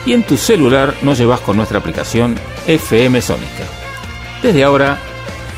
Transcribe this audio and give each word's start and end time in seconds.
Y 0.07 0.13
en 0.13 0.23
tu 0.23 0.37
celular 0.37 0.95
nos 1.03 1.19
llevas 1.19 1.41
con 1.41 1.57
nuestra 1.57 1.81
aplicación 1.81 2.37
FM 2.69 3.21
Sónica. 3.21 3.80
Desde 4.43 4.65
ahora 4.65 4.99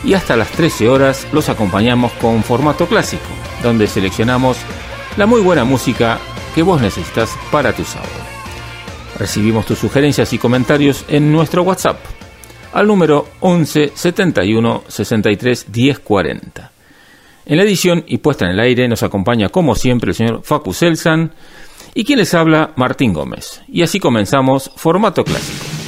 y 0.04 0.14
hasta 0.14 0.36
las 0.36 0.50
13 0.50 0.88
horas 0.88 1.26
los 1.32 1.48
acompañamos 1.48 2.12
con 2.12 2.42
formato 2.42 2.86
clásico, 2.86 3.22
donde 3.62 3.86
seleccionamos 3.86 4.56
la 5.16 5.26
muy 5.26 5.40
buena 5.40 5.64
música 5.64 6.18
que 6.54 6.62
vos 6.62 6.80
necesitas 6.80 7.36
para 7.50 7.72
tu 7.72 7.84
sábado. 7.84 8.10
Recibimos 9.18 9.66
tus 9.66 9.78
sugerencias 9.78 10.32
y 10.32 10.38
comentarios 10.38 11.04
en 11.08 11.30
nuestro 11.30 11.62
WhatsApp 11.62 11.98
al 12.72 12.86
número 12.86 13.28
11 13.40 13.92
71 13.94 14.84
63 14.88 15.66
10 15.70 15.98
40. 16.00 16.72
En 17.44 17.56
la 17.56 17.62
edición 17.62 18.04
y 18.06 18.18
puesta 18.18 18.46
en 18.46 18.52
el 18.52 18.60
aire 18.60 18.88
nos 18.88 19.02
acompaña 19.02 19.48
como 19.48 19.74
siempre 19.74 20.10
el 20.10 20.14
señor 20.14 20.42
Facu 20.42 20.72
Selsan 20.72 21.32
y 21.94 22.04
quien 22.04 22.18
les 22.18 22.34
habla 22.34 22.72
Martín 22.76 23.12
Gómez. 23.12 23.62
Y 23.68 23.82
así 23.82 24.00
comenzamos 24.00 24.70
formato 24.76 25.24
clásico. 25.24 25.81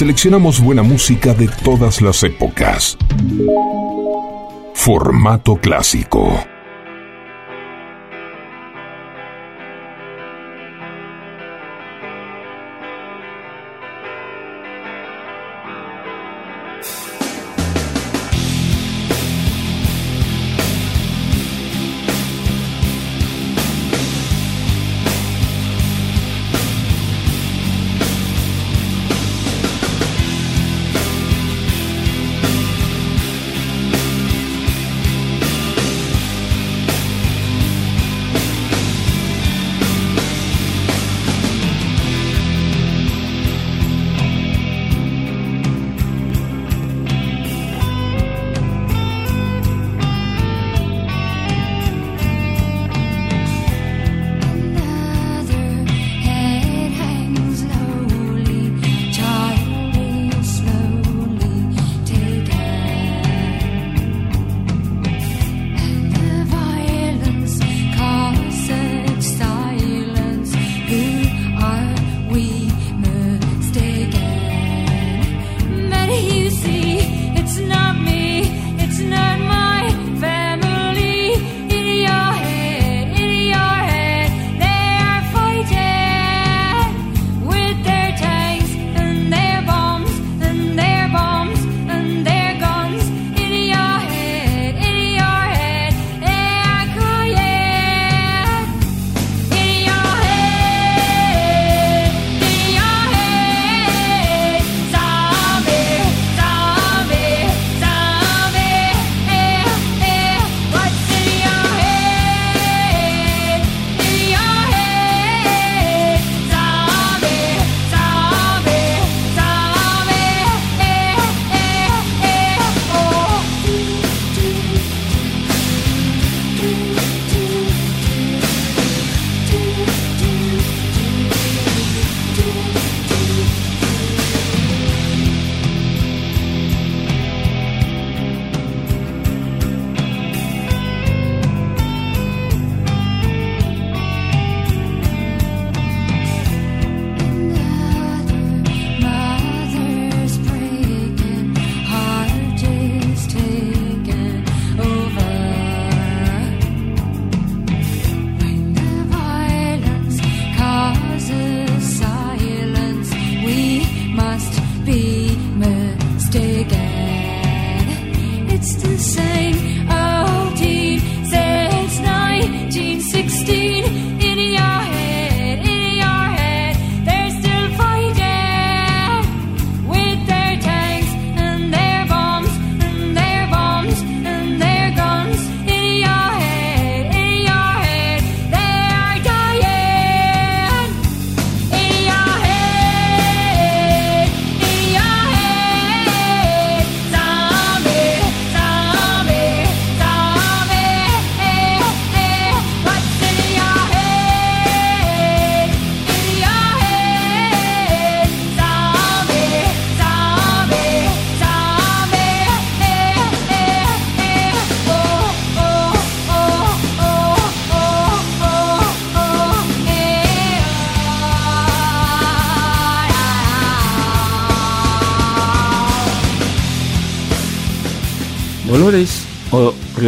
Seleccionamos 0.00 0.60
buena 0.60 0.82
música 0.82 1.34
de 1.34 1.46
todas 1.62 2.00
las 2.00 2.22
épocas. 2.22 2.96
Formato 4.72 5.56
clásico. 5.56 6.42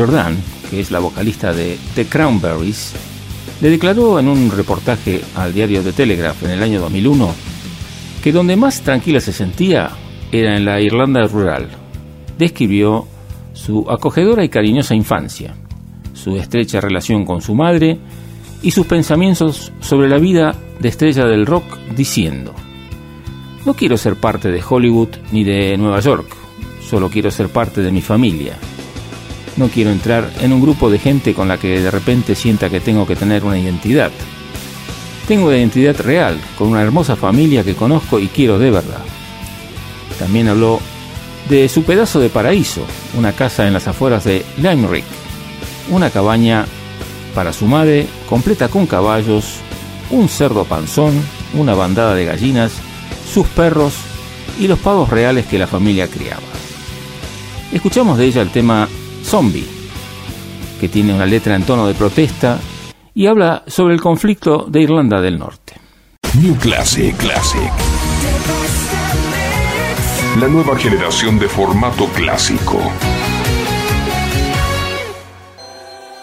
O'Riordan, 0.03 0.37
que 0.69 0.81
es 0.81 0.91
la 0.91 0.99
vocalista 0.99 1.53
de 1.53 1.79
The 1.95 2.07
Cranberries, 2.07 2.93
le 3.61 3.71
declaró 3.71 4.19
en 4.19 4.27
un 4.27 4.51
reportaje 4.51 5.21
al 5.37 5.55
diario 5.55 5.81
The 5.83 5.93
Telegraph 5.93 6.43
en 6.43 6.51
el 6.51 6.63
año 6.63 6.81
2001 6.81 7.33
que 8.21 8.33
donde 8.33 8.57
más 8.57 8.81
tranquila 8.81 9.21
se 9.21 9.33
sentía 9.33 9.91
era 10.33 10.57
en 10.57 10.65
la 10.65 10.81
Irlanda 10.81 11.23
rural. 11.29 11.69
Describió 12.37 13.07
su 13.53 13.89
acogedora 13.89 14.43
y 14.45 14.49
cariñosa 14.49 14.97
infancia, 14.97 15.55
su 16.15 16.37
estrecha 16.37 16.81
relación 16.81 17.25
con 17.25 17.41
su 17.41 17.55
madre 17.55 17.99
y 18.61 18.73
sus 18.73 18.87
pensamientos 18.87 19.73
sobre 19.81 20.09
la 20.09 20.19
vida 20.19 20.57
de 20.81 20.89
estrella 20.89 21.27
del 21.27 21.47
rock 21.47 21.79
diciendo, 21.97 22.55
no 23.65 23.75
quiero 23.75 23.97
ser 23.97 24.17
parte 24.17 24.51
de 24.51 24.65
Hollywood 24.69 25.11
ni 25.31 25.45
de 25.45 25.77
Nueva 25.77 26.01
York, 26.01 26.27
solo 26.89 27.09
quiero 27.09 27.31
ser 27.31 27.51
parte 27.51 27.83
de 27.83 27.93
mi 27.93 28.01
familia. 28.01 28.59
No 29.57 29.69
quiero 29.69 29.91
entrar 29.91 30.31
en 30.41 30.53
un 30.53 30.61
grupo 30.61 30.91
de 30.91 30.99
gente 30.99 31.35
con 31.35 31.49
la 31.49 31.59
que 31.59 31.81
de 31.81 31.91
repente 31.91 32.35
sienta 32.35 32.71
que 32.71 32.81
tengo 32.81 33.07
que 33.07 33.17
tener 33.17 33.45
una 33.45 33.59
identidad. 33.59 34.11
Tengo 35.29 35.53
identidad 35.53 35.97
real, 36.01 36.41
con 36.59 36.69
una 36.69 36.83
hermosa 36.83 37.17
familia 37.17 37.63
que 37.63 37.75
conozco 37.75 38.19
y 38.19 38.29
quiero 38.29 38.59
de 38.59 38.71
verdad. 38.71 39.05
También 40.19 40.49
habló 40.49 40.81
de 41.49 41.69
su 41.69 41.85
pedazo 41.85 42.21
de 42.21 42.29
paraíso, 42.29 42.83
una 43.17 43.33
casa 43.33 43.67
en 43.67 43.73
las 43.73 43.89
afueras 43.89 44.25
de 44.25 44.45
Limerick, 44.59 45.05
una 45.91 46.11
cabaña 46.11 46.67
para 47.35 47.53
su 47.53 47.67
madre 47.67 48.07
completa 48.29 48.69
con 48.69 48.87
caballos, 48.87 49.57
un 50.11 50.29
cerdo 50.29 50.65
panzón, 50.65 51.15
una 51.55 51.75
bandada 51.75 52.15
de 52.15 52.25
gallinas, 52.25 52.73
sus 53.33 53.47
perros 53.49 53.95
y 54.59 54.69
los 54.69 54.79
pavos 54.79 55.09
reales 55.09 55.47
que 55.47 55.59
la 55.59 55.67
familia 55.67 56.09
criaba. 56.09 56.43
Escuchamos 57.73 58.19
de 58.19 58.27
ella 58.27 58.43
el 58.43 58.51
tema 58.51 58.89
Zombie, 59.25 59.67
que 60.81 60.89
tiene 60.89 61.15
una 61.15 61.27
letra 61.27 61.55
en 61.55 61.65
tono 61.65 61.87
de 61.87 61.95
protesta 61.95 62.59
y 63.15 63.27
habla 63.27 63.63
sobre 63.67 63.95
el 63.95 64.01
conflicto 64.01 64.67
de 64.69 64.83
Irlanda 64.83 65.21
del 65.21 65.39
Norte. 65.39 65.75
New 66.41 66.57
Classic, 66.57 67.17
Classic. 67.17 67.71
La 70.41 70.49
nueva 70.49 70.77
generación 70.79 71.39
de 71.39 71.47
formato 71.47 72.07
clásico. 72.07 72.81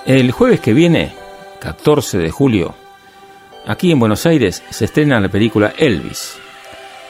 El 0.06 0.32
jueves 0.32 0.60
que 0.60 0.74
viene, 0.74 1.13
14 1.62 2.18
de 2.18 2.32
julio, 2.32 2.74
aquí 3.68 3.91
en 3.91 4.00
Buenos 4.00 4.25
Aires 4.25 4.63
se 4.72 4.86
estrena 4.86 5.20
la 5.20 5.29
película 5.29 5.74
Elvis, 5.77 6.38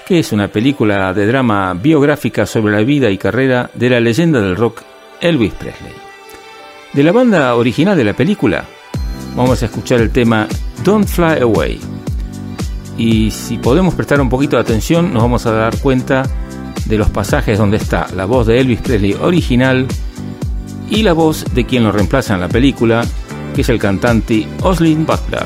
que 0.05 0.19
es 0.19 0.33
una 0.33 0.49
película 0.49 1.13
de 1.13 1.25
drama 1.25 1.73
biográfica 1.73 2.45
sobre 2.45 2.73
la 2.73 2.83
vida 2.83 3.09
y 3.09 3.17
carrera 3.17 3.71
de 3.73 3.89
la 3.89 4.01
leyenda 4.01 4.41
del 4.41 4.57
rock 4.57 4.83
Elvis 5.21 5.53
Presley. 5.53 5.93
De 6.93 7.03
la 7.03 7.11
banda 7.11 7.55
original 7.55 7.95
de 7.95 8.03
la 8.03 8.13
película, 8.13 8.65
vamos 9.35 9.61
a 9.61 9.65
escuchar 9.65 10.01
el 10.01 10.11
tema 10.11 10.47
Don't 10.83 11.07
Fly 11.07 11.41
Away. 11.41 11.79
Y 12.97 13.31
si 13.31 13.57
podemos 13.57 13.93
prestar 13.93 14.19
un 14.19 14.29
poquito 14.29 14.55
de 14.55 14.63
atención, 14.63 15.13
nos 15.13 15.23
vamos 15.23 15.45
a 15.45 15.51
dar 15.51 15.77
cuenta 15.77 16.23
de 16.85 16.97
los 16.97 17.09
pasajes 17.09 17.57
donde 17.57 17.77
está 17.77 18.07
la 18.15 18.25
voz 18.25 18.47
de 18.47 18.59
Elvis 18.59 18.81
Presley 18.81 19.13
original 19.13 19.87
y 20.89 21.03
la 21.03 21.13
voz 21.13 21.45
de 21.53 21.65
quien 21.65 21.83
lo 21.83 21.91
reemplaza 21.91 22.33
en 22.33 22.41
la 22.41 22.49
película, 22.49 23.05
que 23.55 23.61
es 23.61 23.69
el 23.69 23.79
cantante 23.79 24.47
Oslin 24.61 25.05
Butler. 25.05 25.45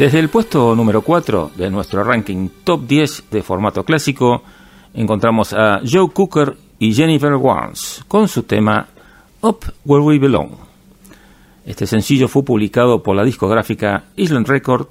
Desde 0.00 0.18
el 0.18 0.30
puesto 0.30 0.74
número 0.74 1.02
4 1.02 1.50
de 1.56 1.68
nuestro 1.68 2.02
ranking 2.02 2.48
top 2.64 2.86
10 2.86 3.24
de 3.32 3.42
formato 3.42 3.84
clásico, 3.84 4.42
encontramos 4.94 5.52
a 5.52 5.82
Joe 5.84 6.08
Cooker 6.08 6.56
y 6.78 6.94
Jennifer 6.94 7.34
Warnes 7.34 8.02
con 8.08 8.26
su 8.26 8.44
tema 8.44 8.88
Up 9.42 9.58
Where 9.84 10.02
We 10.02 10.18
Belong. 10.18 10.52
Este 11.66 11.86
sencillo 11.86 12.28
fue 12.28 12.46
publicado 12.46 13.02
por 13.02 13.14
la 13.14 13.24
discográfica 13.24 14.04
Island 14.16 14.48
Record 14.48 14.86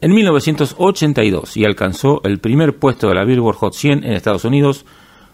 en 0.00 0.12
1982 0.14 1.56
y 1.56 1.64
alcanzó 1.64 2.20
el 2.24 2.40
primer 2.40 2.76
puesto 2.76 3.06
de 3.06 3.14
la 3.14 3.24
Billboard 3.24 3.54
Hot 3.58 3.74
100 3.74 4.02
en 4.02 4.14
Estados 4.14 4.44
Unidos 4.44 4.84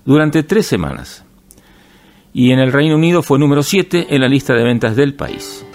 durante 0.05 0.43
tres 0.43 0.67
semanas. 0.67 1.25
Y 2.35 2.51
en 2.51 2.59
el 2.59 2.71
Reino 2.71 2.97
Unido 2.97 3.23
fue 3.23 3.39
número 3.39 3.63
7 3.63 4.09
en 4.11 4.21
la 4.21 4.29
lista 4.29 4.53
de 4.53 4.63
ventas 4.63 4.95
del 4.95 5.15
país. 5.15 5.66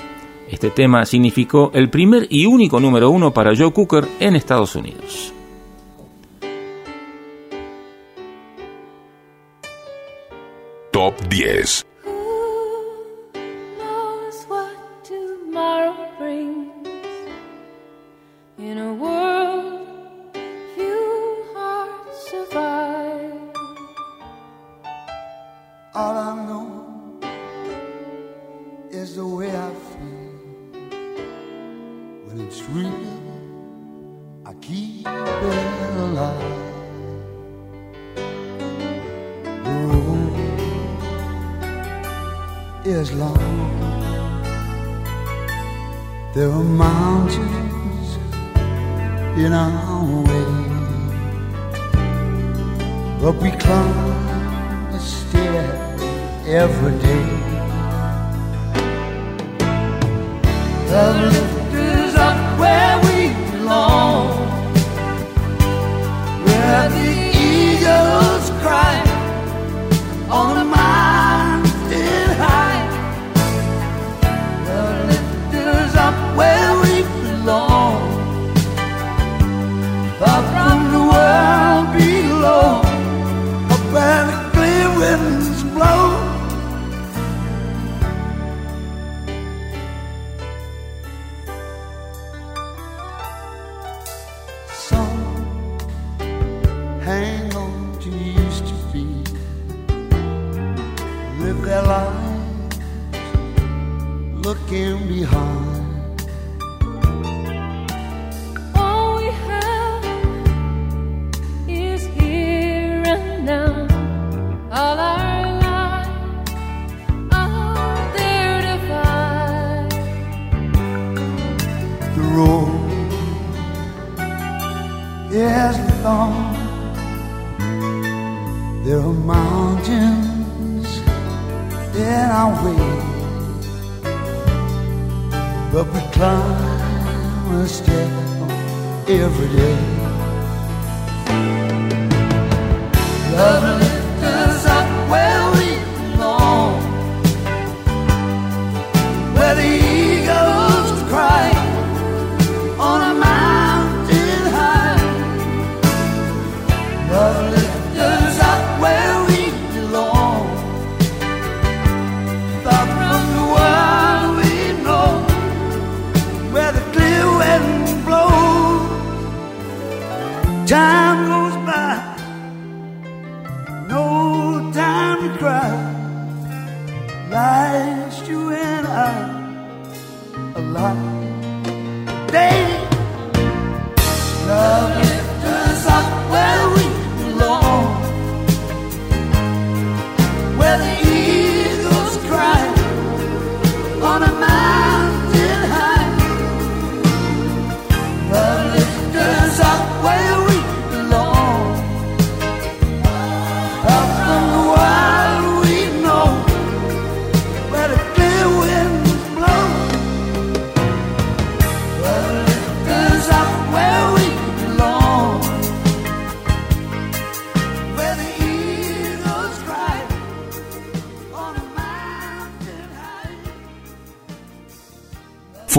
Este 0.51 0.69
tema 0.69 1.05
significó 1.05 1.71
el 1.73 1.89
primer 1.89 2.27
y 2.29 2.45
único 2.45 2.79
número 2.79 3.09
uno 3.09 3.33
para 3.33 3.55
Joe 3.55 3.71
Cooker 3.71 4.05
en 4.19 4.35
Estados 4.35 4.75
Unidos. 4.75 5.33
Top 10.91 11.13
10 11.29 11.90
When 32.32 32.48
it's 32.48 32.63
real, 32.70 32.94
I 34.46 34.54
keep 34.62 35.06
it 35.06 35.96
alive. 35.98 36.60
The 39.65 39.76
road 39.91 40.36
is 42.86 43.12
long. 43.12 43.36
There 46.34 46.50
are 46.50 46.63
mountains 46.63 48.17
in 49.38 49.52
our 49.52 50.22
way, 50.30 50.52
but 53.22 53.36
we 53.41 53.52
climb 53.52 54.94
a 54.94 55.00
stair 55.00 55.98
every 56.48 56.98
day. 57.00 57.28
Love 60.91 61.61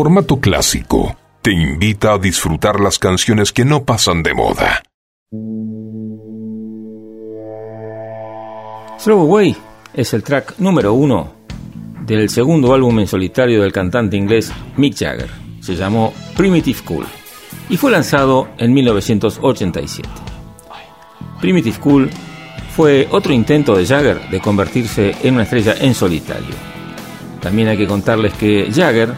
Formato 0.02 0.40
clásico 0.40 1.16
te 1.42 1.52
invita 1.52 2.14
a 2.14 2.18
disfrutar 2.18 2.80
las 2.80 2.98
canciones 2.98 3.52
que 3.52 3.64
no 3.64 3.84
pasan 3.84 4.24
de 4.24 4.34
moda. 4.34 4.82
Slow 8.98 9.20
Away 9.20 9.56
es 9.94 10.12
el 10.12 10.24
track 10.24 10.58
número 10.58 10.92
uno 10.92 11.34
del 12.04 12.28
segundo 12.30 12.74
álbum 12.74 12.98
en 12.98 13.06
solitario 13.06 13.62
del 13.62 13.70
cantante 13.70 14.16
inglés 14.16 14.52
Mick 14.76 14.96
Jagger. 14.96 15.30
Se 15.60 15.76
llamó 15.76 16.12
Primitive 16.36 16.80
Cool 16.84 17.06
y 17.68 17.76
fue 17.76 17.92
lanzado 17.92 18.48
en 18.58 18.74
1987. 18.74 20.08
Primitive 21.40 21.78
Cool 21.78 22.10
fue 22.74 23.06
otro 23.12 23.32
intento 23.32 23.76
de 23.76 23.86
Jagger 23.86 24.28
de 24.30 24.40
convertirse 24.40 25.14
en 25.22 25.34
una 25.34 25.44
estrella 25.44 25.76
en 25.78 25.94
solitario. 25.94 26.56
También 27.40 27.68
hay 27.68 27.76
que 27.76 27.86
contarles 27.86 28.32
que 28.34 28.68
Jagger 28.74 29.14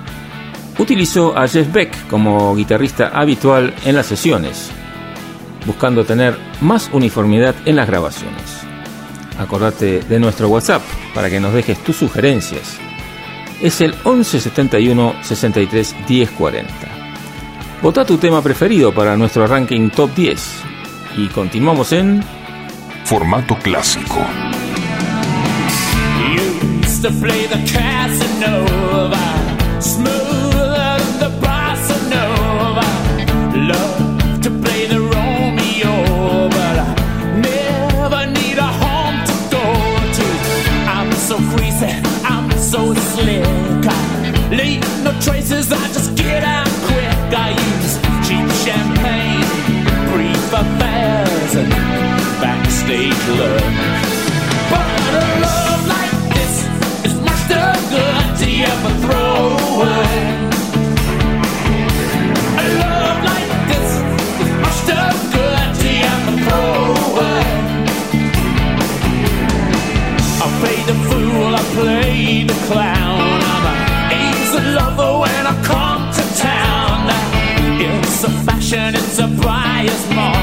utilizó 0.78 1.36
a 1.36 1.46
Jeff 1.48 1.72
Beck 1.72 2.08
como 2.08 2.54
guitarrista 2.54 3.08
habitual 3.08 3.74
en 3.84 3.96
las 3.96 4.06
sesiones, 4.06 4.70
buscando 5.66 6.04
tener 6.04 6.36
más 6.60 6.90
uniformidad 6.92 7.54
en 7.64 7.76
las 7.76 7.86
grabaciones. 7.86 8.64
Acordate 9.38 10.00
de 10.00 10.18
nuestro 10.20 10.48
WhatsApp 10.48 10.82
para 11.14 11.28
que 11.28 11.40
nos 11.40 11.52
dejes 11.52 11.82
tus 11.82 11.96
sugerencias. 11.96 12.78
Es 13.60 13.80
el 13.80 13.92
1171 14.04 15.14
63 15.22 15.96
1040. 16.08 16.72
Vota 17.82 18.04
tu 18.04 18.16
tema 18.18 18.42
preferido 18.42 18.94
para 18.94 19.16
nuestro 19.16 19.46
ranking 19.46 19.90
top 19.90 20.14
10. 20.14 20.62
Y 21.16 21.26
continuamos 21.28 21.92
en. 21.92 22.22
Formato 23.04 23.56
clásico. 23.58 24.24
get 46.10 46.44
out 46.44 46.68
quick. 46.86 47.18
I 47.36 47.50
use 47.50 47.96
cheap 48.26 48.46
champagne, 48.64 49.44
affairs, 50.52 51.54
and 51.56 51.70
backstage. 52.40 53.24
But 54.70 54.86
a 55.10 55.24
love 55.44 55.82
like 55.94 56.14
this 56.34 56.54
is 57.06 57.14
much 57.26 57.42
too 57.50 57.72
good 57.94 58.26
to 58.40 58.48
ever 58.72 58.92
throw 59.04 59.34
away. 59.72 60.14
A 62.62 62.66
love 62.82 63.18
like 63.30 63.50
this 63.72 63.90
is 64.42 64.50
much 64.64 64.78
too 64.88 65.10
good 65.36 65.68
to 65.82 65.90
ever 66.12 66.34
throw 66.44 66.72
away. 67.08 67.44
I 70.42 70.46
played 70.60 70.86
the 70.90 70.96
fool, 71.08 71.50
I 71.54 71.62
played 71.74 72.48
the 72.48 72.58
clown. 72.66 73.33
It's 78.76 79.20
a 79.20 79.28
bias 79.28 80.10
mark. 80.10 80.33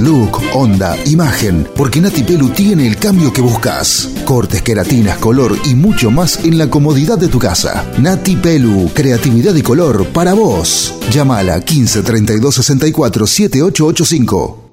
look, 0.00 0.40
onda, 0.54 0.96
imagen, 1.06 1.66
porque 1.76 2.00
Nati 2.00 2.22
Pelu 2.22 2.48
tiene 2.50 2.86
el 2.86 2.96
cambio 2.96 3.32
que 3.32 3.42
buscas. 3.42 4.08
Cortes, 4.24 4.62
queratinas, 4.62 5.18
color 5.18 5.56
y 5.64 5.74
mucho 5.74 6.10
más 6.10 6.44
en 6.44 6.58
la 6.58 6.68
comodidad 6.70 7.18
de 7.18 7.28
tu 7.28 7.38
casa. 7.38 7.84
Nati 7.98 8.36
Pelu, 8.36 8.90
creatividad 8.94 9.54
y 9.54 9.62
color 9.62 10.06
para 10.08 10.34
vos. 10.34 10.94
Llámala 11.10 11.60
15 11.60 12.02
32 12.02 12.54
64 12.54 13.26
7885. 13.26 14.67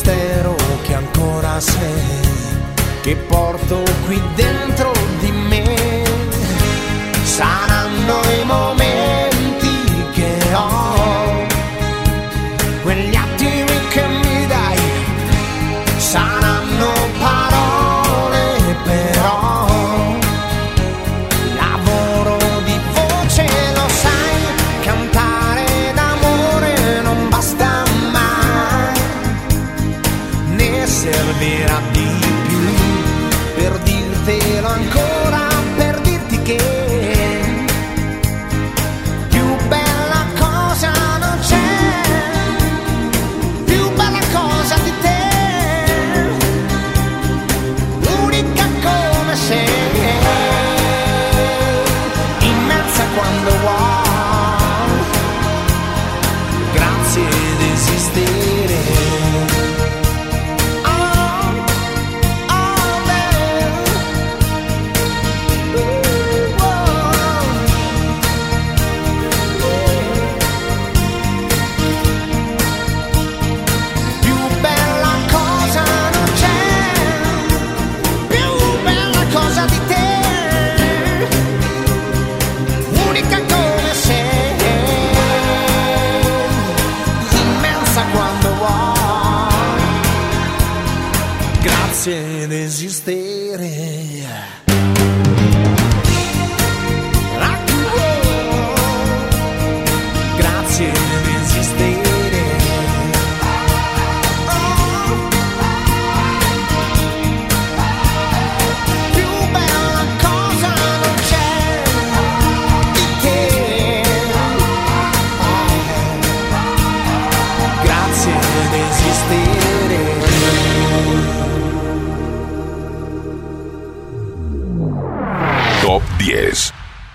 mistero 0.00 0.56
che 0.82 0.94
ancora 0.94 1.60
sei, 1.60 2.20
che 3.02 3.16
porto 3.16 3.82
qui 4.06 4.20
dentro 4.34 4.99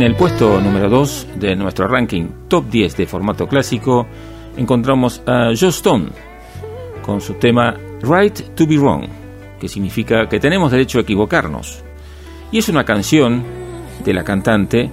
En 0.00 0.06
el 0.06 0.14
puesto 0.14 0.58
número 0.62 0.88
2 0.88 1.26
de 1.36 1.54
nuestro 1.54 1.86
ranking 1.86 2.28
top 2.48 2.70
10 2.70 2.96
de 2.96 3.06
formato 3.06 3.46
clásico 3.46 4.06
encontramos 4.56 5.20
a 5.26 5.52
Joe 5.54 5.68
Stone 5.68 6.06
con 7.04 7.20
su 7.20 7.34
tema 7.34 7.76
Right 8.00 8.54
to 8.54 8.66
be 8.66 8.78
Wrong, 8.78 9.04
que 9.60 9.68
significa 9.68 10.26
que 10.26 10.40
tenemos 10.40 10.72
derecho 10.72 10.96
a 10.96 11.02
equivocarnos. 11.02 11.84
Y 12.50 12.56
es 12.56 12.70
una 12.70 12.86
canción 12.86 13.44
de 14.02 14.14
la 14.14 14.24
cantante 14.24 14.90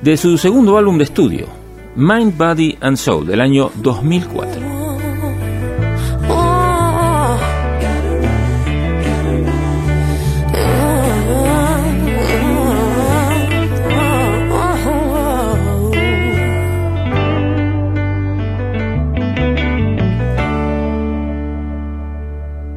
de 0.00 0.16
su 0.16 0.38
segundo 0.38 0.78
álbum 0.78 0.96
de 0.96 1.04
estudio, 1.04 1.46
Mind, 1.94 2.38
Body 2.38 2.78
and 2.80 2.96
Soul, 2.96 3.26
del 3.26 3.42
año 3.42 3.72
2004. 3.74 4.73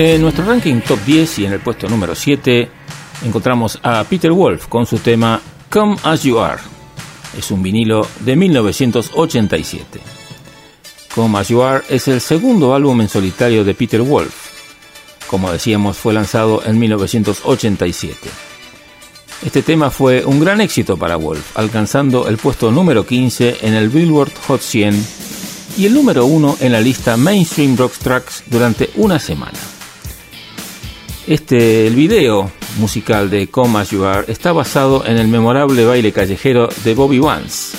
En 0.00 0.22
nuestro 0.22 0.44
ranking 0.44 0.80
top 0.80 1.00
10 1.04 1.40
y 1.40 1.46
en 1.46 1.54
el 1.54 1.58
puesto 1.58 1.88
número 1.88 2.14
7 2.14 2.68
encontramos 3.24 3.80
a 3.82 4.04
Peter 4.04 4.30
Wolf 4.30 4.68
con 4.68 4.86
su 4.86 4.98
tema 4.98 5.40
Come 5.68 5.96
As 6.04 6.22
You 6.22 6.38
Are. 6.38 6.62
Es 7.36 7.50
un 7.50 7.64
vinilo 7.64 8.06
de 8.20 8.36
1987. 8.36 9.98
Come 11.12 11.40
As 11.40 11.48
You 11.48 11.62
Are 11.62 11.84
es 11.88 12.06
el 12.06 12.20
segundo 12.20 12.76
álbum 12.76 13.00
en 13.00 13.08
solitario 13.08 13.64
de 13.64 13.74
Peter 13.74 14.00
Wolf. 14.00 14.32
Como 15.26 15.50
decíamos, 15.50 15.96
fue 15.96 16.14
lanzado 16.14 16.62
en 16.64 16.78
1987. 16.78 18.30
Este 19.44 19.62
tema 19.62 19.90
fue 19.90 20.24
un 20.24 20.38
gran 20.38 20.60
éxito 20.60 20.96
para 20.96 21.16
Wolf, 21.16 21.56
alcanzando 21.56 22.28
el 22.28 22.36
puesto 22.36 22.70
número 22.70 23.04
15 23.04 23.56
en 23.62 23.74
el 23.74 23.88
Billboard 23.88 24.30
Hot 24.46 24.60
100 24.60 25.06
y 25.76 25.86
el 25.86 25.92
número 25.92 26.24
1 26.24 26.58
en 26.60 26.70
la 26.70 26.80
lista 26.80 27.16
Mainstream 27.16 27.76
Rock 27.76 27.94
Tracks 27.94 28.44
durante 28.46 28.90
una 28.94 29.18
semana. 29.18 29.58
Este, 31.28 31.86
el 31.86 31.94
video 31.94 32.50
musical 32.78 33.28
de 33.28 33.48
Come 33.48 33.80
As 33.80 33.90
You 33.90 34.06
Are 34.06 34.24
está 34.32 34.52
basado 34.52 35.04
en 35.04 35.18
el 35.18 35.28
memorable 35.28 35.84
baile 35.84 36.10
callejero 36.10 36.70
de 36.84 36.94
Bobby 36.94 37.18
Vance, 37.18 37.76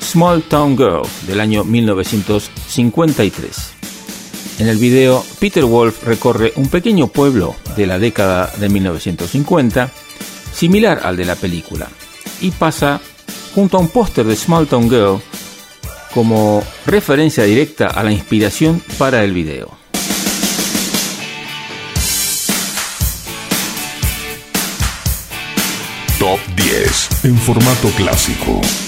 Small 0.00 0.44
Town 0.44 0.76
Girl, 0.76 1.02
del 1.26 1.40
año 1.40 1.64
1953. 1.64 3.72
En 4.60 4.68
el 4.68 4.78
video, 4.78 5.24
Peter 5.40 5.64
Wolf 5.64 6.04
recorre 6.04 6.52
un 6.54 6.68
pequeño 6.68 7.08
pueblo 7.08 7.56
de 7.76 7.88
la 7.88 7.98
década 7.98 8.52
de 8.56 8.68
1950, 8.68 9.90
similar 10.52 11.00
al 11.02 11.16
de 11.16 11.24
la 11.24 11.34
película, 11.34 11.88
y 12.40 12.52
pasa 12.52 13.00
junto 13.52 13.78
a 13.78 13.80
un 13.80 13.88
póster 13.88 14.26
de 14.26 14.36
Small 14.36 14.68
Town 14.68 14.88
Girl 14.88 15.20
como 16.14 16.62
referencia 16.86 17.42
directa 17.42 17.88
a 17.88 18.04
la 18.04 18.12
inspiración 18.12 18.80
para 18.96 19.24
el 19.24 19.32
video. 19.32 19.83
Top 26.24 26.40
10 26.56 27.24
en 27.24 27.36
formato 27.36 27.90
clásico. 27.98 28.83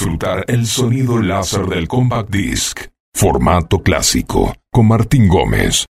Disfrutar 0.00 0.46
el 0.48 0.66
sonido 0.66 1.18
láser 1.18 1.66
del 1.66 1.86
Compact 1.86 2.30
Disc. 2.30 2.86
Formato 3.12 3.80
clásico. 3.80 4.54
Con 4.72 4.88
Martín 4.88 5.28
Gómez. 5.28 5.84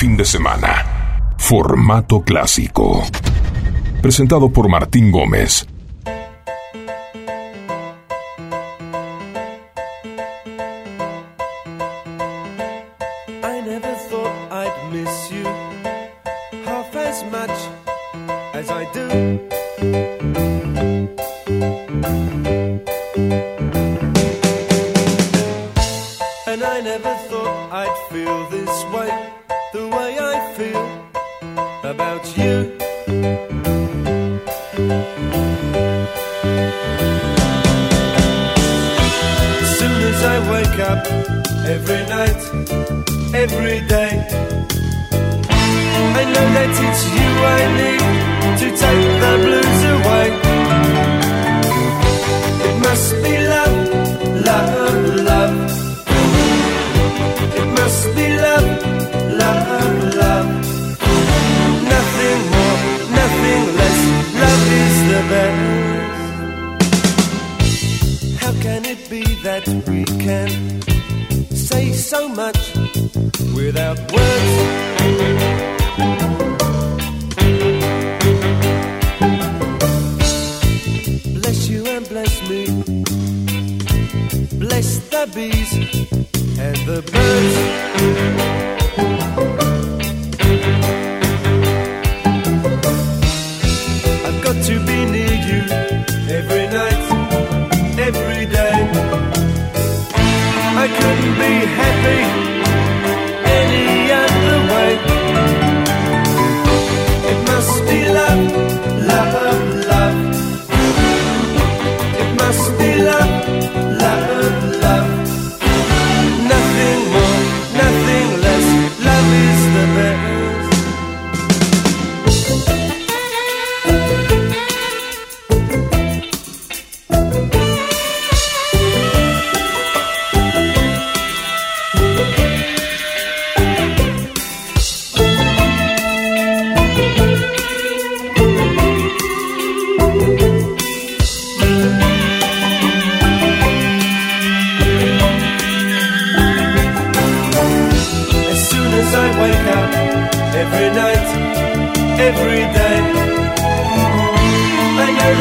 Fin 0.00 0.16
de 0.16 0.24
semana. 0.24 1.34
Formato 1.36 2.22
clásico. 2.22 3.04
Presentado 4.00 4.50
por 4.50 4.66
Martín 4.66 5.10
Gómez. 5.12 5.69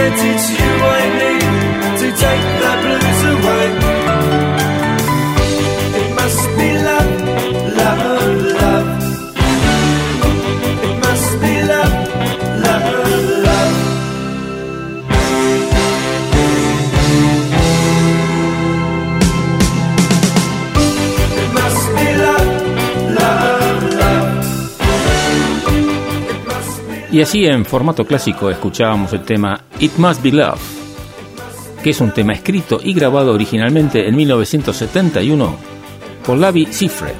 That 0.09 0.25
it's 0.31 0.49
you 0.57 0.71
I 0.89 1.03
need 1.21 1.97
to 1.99 2.07
take 2.21 2.58
Y 27.19 27.21
así 27.21 27.45
en 27.45 27.65
formato 27.65 28.05
clásico 28.05 28.49
escuchábamos 28.49 29.11
el 29.11 29.23
tema 29.23 29.59
It 29.81 29.97
Must 29.97 30.23
Be 30.23 30.31
Love, 30.31 30.61
que 31.83 31.89
es 31.89 31.99
un 31.99 32.13
tema 32.13 32.31
escrito 32.31 32.79
y 32.81 32.93
grabado 32.93 33.33
originalmente 33.33 34.07
en 34.07 34.15
1971 34.15 35.53
por 36.25 36.37
Lavi 36.37 36.67
Siffred. 36.67 37.15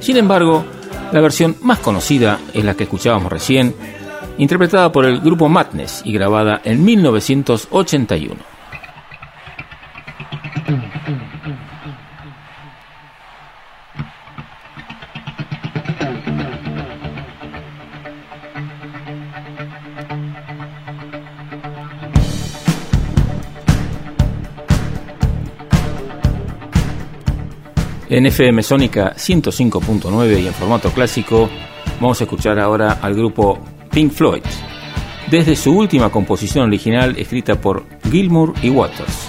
Sin 0.00 0.16
embargo, 0.16 0.64
la 1.12 1.20
versión 1.20 1.54
más 1.62 1.78
conocida 1.78 2.40
es 2.52 2.64
la 2.64 2.74
que 2.74 2.82
escuchábamos 2.82 3.30
recién, 3.30 3.72
interpretada 4.36 4.90
por 4.90 5.04
el 5.04 5.20
grupo 5.20 5.48
Madness 5.48 6.02
y 6.04 6.12
grabada 6.12 6.60
en 6.64 6.84
1981. 6.84 8.55
En 28.16 28.24
FM 28.24 28.62
Sónica 28.62 29.12
105.9 29.14 30.42
y 30.42 30.46
en 30.46 30.54
formato 30.54 30.88
clásico, 30.90 31.50
vamos 32.00 32.18
a 32.18 32.24
escuchar 32.24 32.58
ahora 32.58 32.92
al 33.02 33.14
grupo 33.14 33.58
Pink 33.90 34.10
Floyd, 34.10 34.40
desde 35.30 35.54
su 35.54 35.76
última 35.76 36.08
composición 36.08 36.68
original 36.68 37.14
escrita 37.18 37.60
por 37.60 37.84
Gilmour 38.10 38.54
y 38.62 38.70
Waters. 38.70 39.28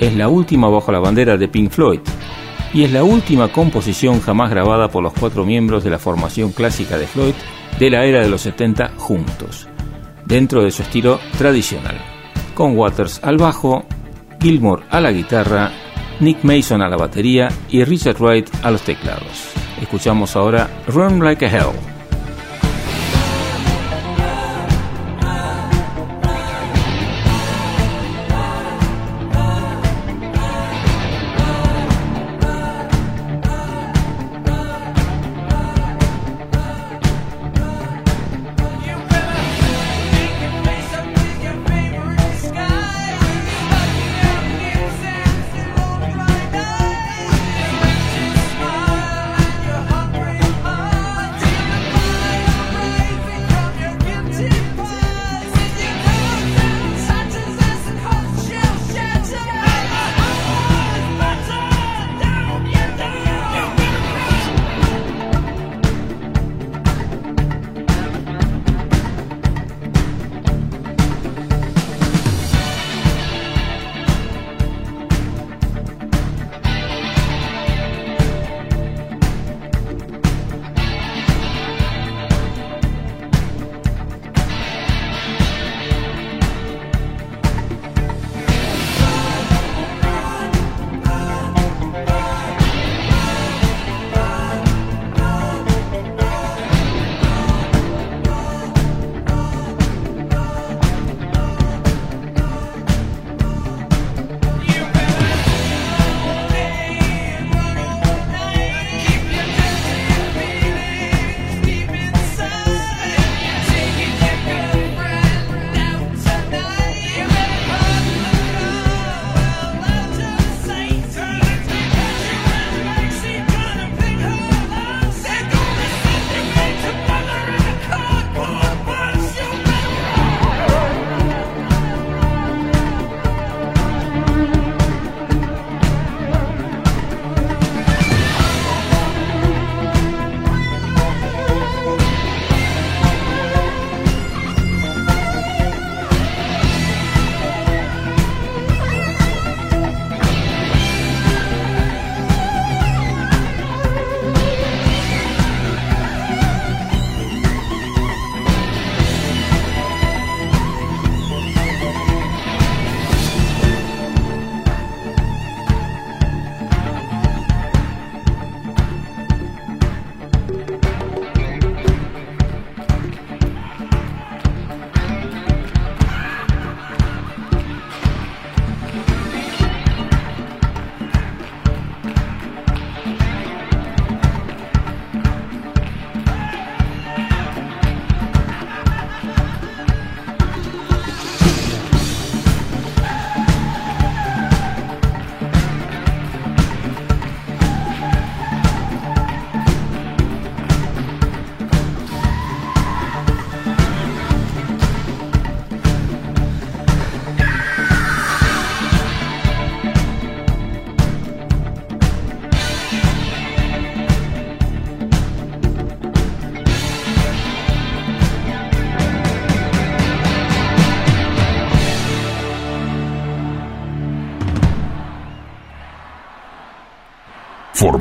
Es 0.00 0.16
la 0.16 0.28
última 0.30 0.70
bajo 0.70 0.90
la 0.90 1.00
bandera 1.00 1.36
de 1.36 1.48
Pink 1.48 1.70
Floyd 1.70 2.00
y 2.72 2.84
es 2.84 2.92
la 2.92 3.04
última 3.04 3.52
composición 3.52 4.22
jamás 4.22 4.50
grabada 4.52 4.88
por 4.88 5.02
los 5.02 5.12
cuatro 5.12 5.44
miembros 5.44 5.84
de 5.84 5.90
la 5.90 5.98
formación 5.98 6.52
clásica 6.52 6.96
de 6.96 7.06
Floyd 7.06 7.34
de 7.78 7.90
la 7.90 8.06
era 8.06 8.22
de 8.22 8.30
los 8.30 8.40
70 8.40 8.92
juntos, 8.96 9.68
dentro 10.24 10.64
de 10.64 10.70
su 10.70 10.80
estilo 10.80 11.20
tradicional, 11.36 12.00
con 12.54 12.74
Waters 12.74 13.20
al 13.22 13.36
bajo, 13.36 13.84
Gilmour 14.40 14.84
a 14.88 14.98
la 14.98 15.12
guitarra 15.12 15.87
Nick 16.20 16.42
Mason 16.42 16.82
a 16.82 16.88
la 16.88 16.96
batería 16.96 17.48
y 17.70 17.84
Richard 17.84 18.16
Wright 18.20 18.48
a 18.62 18.70
los 18.70 18.82
teclados. 18.82 19.52
Escuchamos 19.80 20.34
ahora 20.36 20.68
Run 20.88 21.22
Like 21.22 21.46
a 21.46 21.48
Hell. 21.48 21.97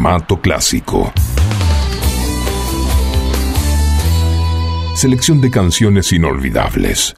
formato 0.08 0.40
clásico. 0.40 1.12
Selección 4.96 5.42
de 5.42 5.52
canciones 5.52 6.14
inolvidables. 6.14 7.14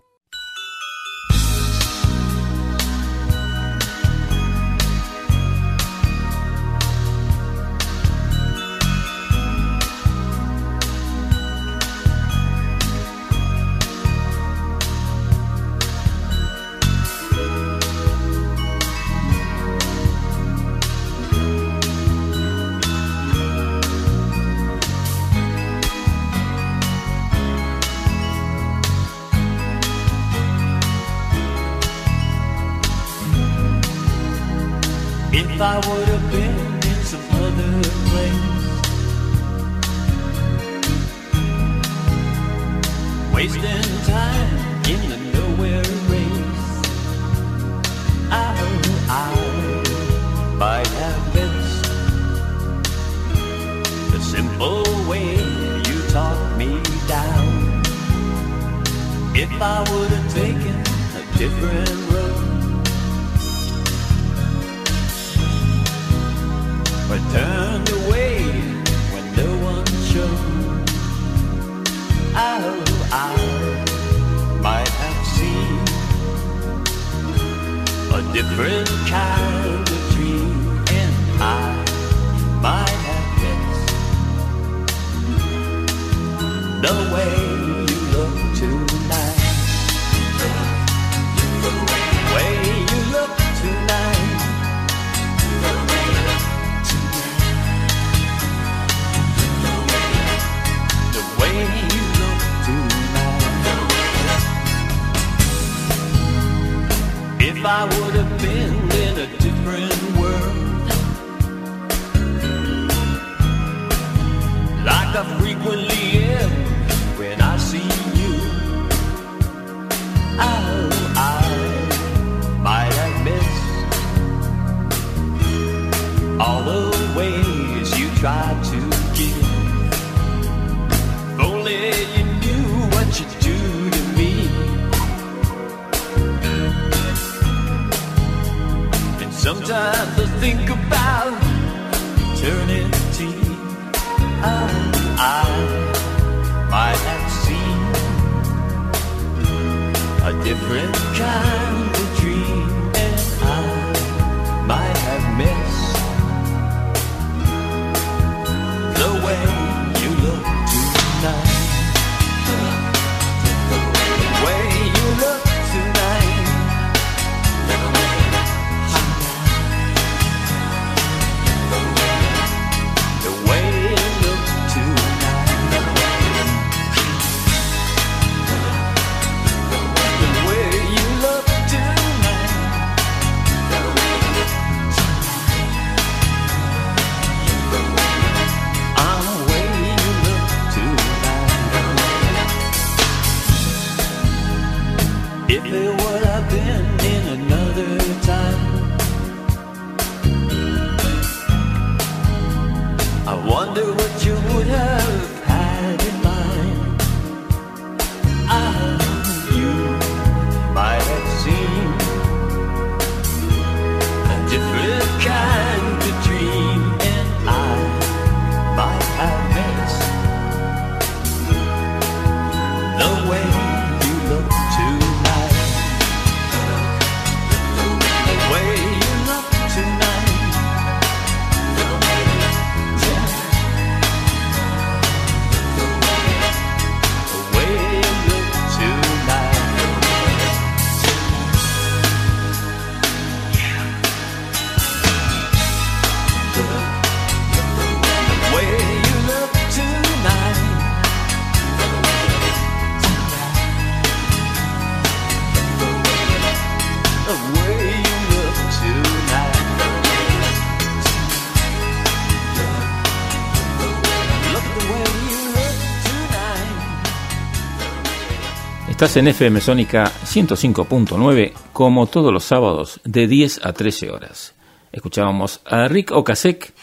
Estás 269.00 269.16
en 269.16 269.30
FM 269.30 269.62
Sónica 269.62 270.12
105.9 270.26 271.54
como 271.72 272.08
todos 272.08 272.34
los 272.34 272.43
sábados 272.43 273.00
de 273.06 273.28
10 273.28 273.66
a 273.66 273.72
13 273.72 274.12
horas. 274.12 274.54
Escuchábamos 274.91 275.62
a 275.64 275.88
Rick 275.88 276.12
Ocasek 276.12 276.74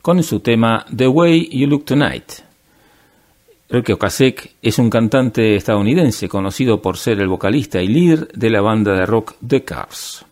con 0.00 0.22
su 0.22 0.40
tema 0.40 0.86
The 0.96 1.06
Way 1.06 1.50
You 1.52 1.66
Look 1.66 1.84
Tonight. 1.84 2.32
Rick 3.68 3.90
Ocasek 3.90 4.54
es 4.62 4.78
un 4.78 4.88
cantante 4.88 5.54
estadounidense 5.54 6.30
conocido 6.30 6.80
por 6.80 6.96
ser 6.96 7.20
el 7.20 7.28
vocalista 7.28 7.82
y 7.82 7.88
líder 7.88 8.28
de 8.28 8.48
la 8.48 8.62
banda 8.62 8.94
de 8.94 9.04
rock 9.04 9.34
The 9.46 9.62
Cars. 9.62 10.25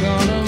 Gonna 0.00 0.47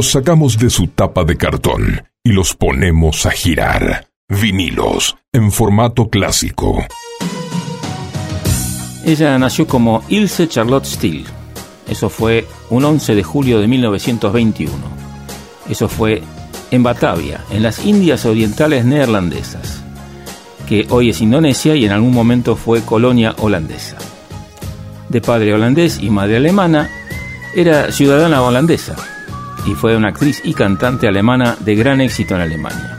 Los 0.00 0.12
sacamos 0.12 0.56
de 0.56 0.70
su 0.70 0.86
tapa 0.86 1.24
de 1.24 1.36
cartón 1.36 2.08
y 2.24 2.32
los 2.32 2.54
ponemos 2.54 3.26
a 3.26 3.32
girar. 3.32 4.08
Vinilos 4.30 5.18
en 5.30 5.52
formato 5.52 6.08
clásico. 6.08 6.82
Ella 9.04 9.38
nació 9.38 9.66
como 9.66 10.02
Ilse 10.08 10.48
Charlotte 10.48 10.86
Steele. 10.86 11.26
Eso 11.86 12.08
fue 12.08 12.46
un 12.70 12.86
11 12.86 13.14
de 13.14 13.22
julio 13.22 13.60
de 13.60 13.68
1921. 13.68 14.72
Eso 15.68 15.86
fue 15.86 16.22
en 16.70 16.82
Batavia, 16.82 17.44
en 17.50 17.62
las 17.62 17.84
Indias 17.84 18.24
Orientales 18.24 18.86
Neerlandesas, 18.86 19.82
que 20.66 20.86
hoy 20.88 21.10
es 21.10 21.20
Indonesia 21.20 21.76
y 21.76 21.84
en 21.84 21.92
algún 21.92 22.14
momento 22.14 22.56
fue 22.56 22.80
colonia 22.80 23.34
holandesa. 23.36 23.98
De 25.10 25.20
padre 25.20 25.52
holandés 25.52 25.98
y 26.00 26.08
madre 26.08 26.38
alemana, 26.38 26.88
era 27.54 27.92
ciudadana 27.92 28.40
holandesa 28.40 28.96
y 29.66 29.74
fue 29.74 29.96
una 29.96 30.08
actriz 30.08 30.40
y 30.44 30.54
cantante 30.54 31.08
alemana 31.08 31.56
de 31.60 31.74
gran 31.74 32.00
éxito 32.00 32.34
en 32.34 32.40
Alemania. 32.42 32.98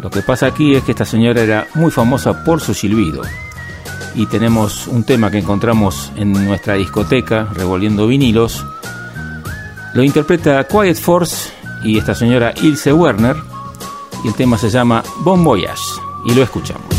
Lo 0.00 0.10
que 0.10 0.22
pasa 0.22 0.46
aquí 0.46 0.74
es 0.74 0.84
que 0.84 0.92
esta 0.92 1.04
señora 1.04 1.42
era 1.42 1.66
muy 1.74 1.90
famosa 1.90 2.44
por 2.44 2.60
su 2.60 2.74
silbido. 2.74 3.22
Y 4.14 4.26
tenemos 4.26 4.86
un 4.86 5.04
tema 5.04 5.30
que 5.30 5.38
encontramos 5.38 6.12
en 6.16 6.32
nuestra 6.32 6.74
discoteca, 6.74 7.48
revolviendo 7.52 8.06
vinilos. 8.06 8.64
Lo 9.94 10.02
interpreta 10.02 10.64
Quiet 10.64 10.96
Force 10.96 11.50
y 11.84 11.98
esta 11.98 12.14
señora 12.14 12.52
Ilse 12.62 12.92
Werner. 12.92 13.36
Y 14.24 14.28
el 14.28 14.34
tema 14.34 14.58
se 14.58 14.70
llama 14.70 15.02
Bon 15.20 15.42
Voyage. 15.42 16.00
Y 16.26 16.34
lo 16.34 16.42
escuchamos. 16.42 16.97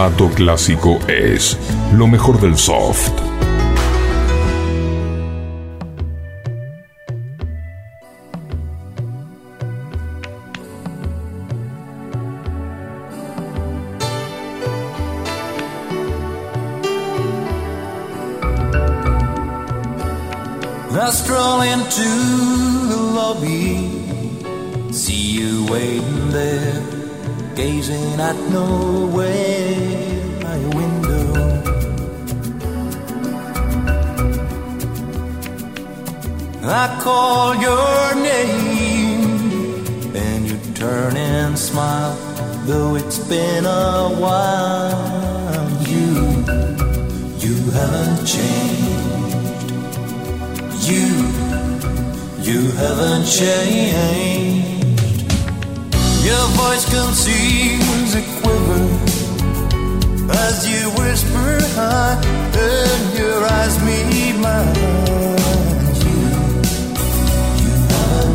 Formato 0.00 0.30
clásico 0.30 0.98
es 1.08 1.58
lo 1.92 2.06
mejor 2.06 2.40
del 2.40 2.56
soft. 2.56 3.12
I 20.92 21.10
stroll 21.12 21.60
into 21.60 22.08
the 22.88 22.96
lobby, 22.96 24.92
see 24.92 25.40
you 25.40 25.66
waiting 25.66 26.30
there, 26.30 26.82
gazing 27.54 28.18
at 28.18 28.36
nowhere 28.48 29.59
I 36.82 36.88
call 36.98 37.54
your 37.56 38.14
name, 38.14 39.20
and 40.16 40.48
you 40.48 40.56
turn 40.72 41.14
and 41.14 41.58
smile, 41.58 42.16
though 42.64 42.94
it's 42.94 43.18
been 43.18 43.66
a 43.66 44.08
while. 44.22 45.68
You, 45.92 46.08
you 47.44 47.54
haven't 47.76 48.24
changed. 48.24 49.68
You, 50.88 51.08
you 52.48 52.70
haven't 52.82 53.26
changed. 53.26 55.02
Your 56.24 56.46
voice 56.56 56.86
conceals 56.88 58.14
a 58.14 58.22
quiver 58.40 58.88
as 60.46 60.56
you 60.66 60.88
whisper 60.98 61.60
high, 61.76 62.16
and 62.56 63.18
your 63.18 63.44
eyes 63.44 63.76
meet 63.84 64.36
mine. 64.40 65.29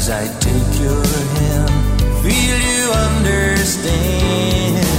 as 0.00 0.10
I 0.10 0.26
take 0.38 0.80
your 0.80 1.04
hand. 1.38 1.70
Feel 2.22 2.58
you 2.70 2.92
understand. 2.92 4.89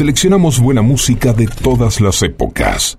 Seleccionamos 0.00 0.60
buena 0.60 0.80
música 0.80 1.34
de 1.34 1.46
todas 1.46 2.00
las 2.00 2.22
épocas. 2.22 2.96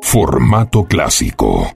Formato 0.00 0.84
clásico. 0.84 1.70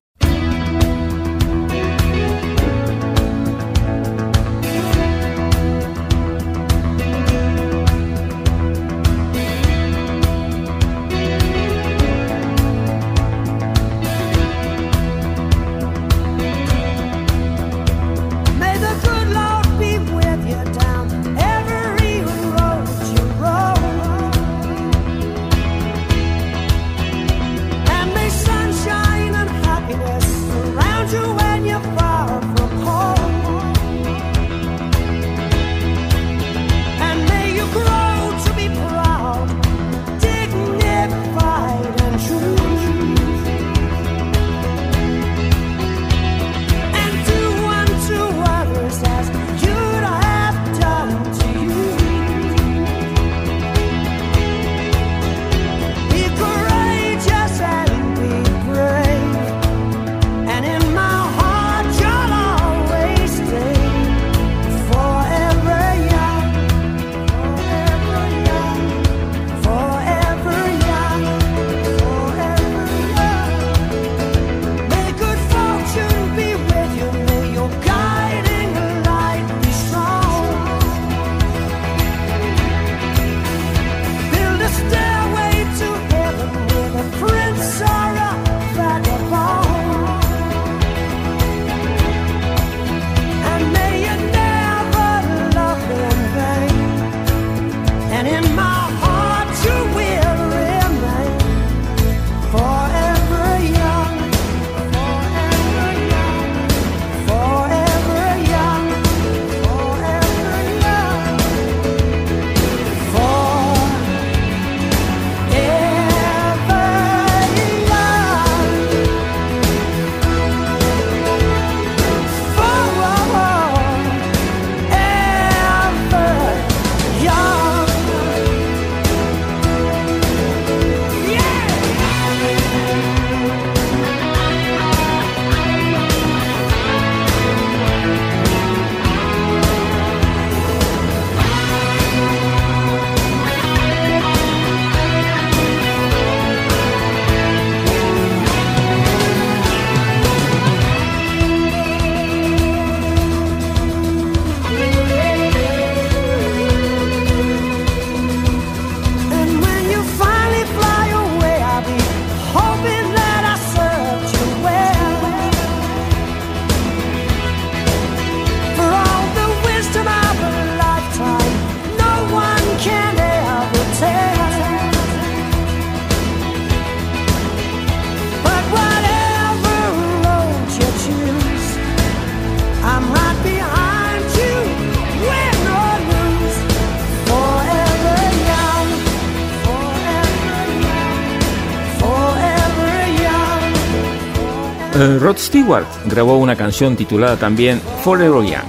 Stewart 195.38 195.86
grabó 196.06 196.36
una 196.38 196.56
canción 196.56 196.96
titulada 196.96 197.36
también 197.36 197.80
Forever 198.02 198.44
Young, 198.44 198.66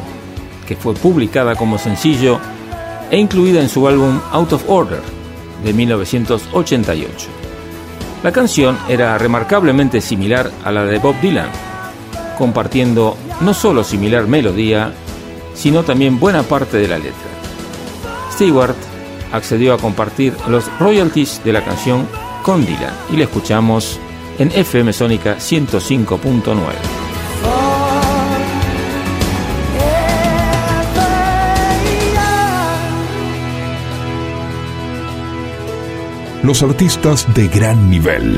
que 0.67 0.75
fue 0.75 0.93
publicada 0.93 1.55
como 1.55 1.77
sencillo 1.77 2.39
e 3.09 3.17
incluida 3.17 3.61
en 3.61 3.69
su 3.69 3.87
álbum 3.87 4.19
Out 4.31 4.53
of 4.53 4.69
Order 4.69 5.01
de 5.63 5.73
1988. 5.73 7.27
La 8.23 8.31
canción 8.31 8.77
era 8.87 9.17
remarcablemente 9.17 10.01
similar 10.01 10.49
a 10.63 10.71
la 10.71 10.85
de 10.85 10.99
Bob 10.99 11.15
Dylan, 11.21 11.49
compartiendo 12.37 13.17
no 13.41 13.53
solo 13.53 13.83
similar 13.83 14.27
melodía, 14.27 14.93
sino 15.53 15.83
también 15.83 16.19
buena 16.19 16.43
parte 16.43 16.77
de 16.77 16.87
la 16.87 16.97
letra. 16.97 17.29
Stewart 18.31 18.75
accedió 19.31 19.73
a 19.73 19.77
compartir 19.77 20.33
los 20.47 20.65
royalties 20.79 21.41
de 21.43 21.53
la 21.53 21.63
canción 21.63 22.07
con 22.43 22.65
Dylan 22.65 22.93
y 23.11 23.17
la 23.17 23.23
escuchamos 23.23 23.99
en 24.39 24.51
FM 24.51 24.93
Sónica 24.93 25.37
105.9. 25.37 27.03
Los 36.43 36.61
artistas 36.61 37.33
de 37.33 37.47
gran 37.47 37.89
nivel, 37.89 38.37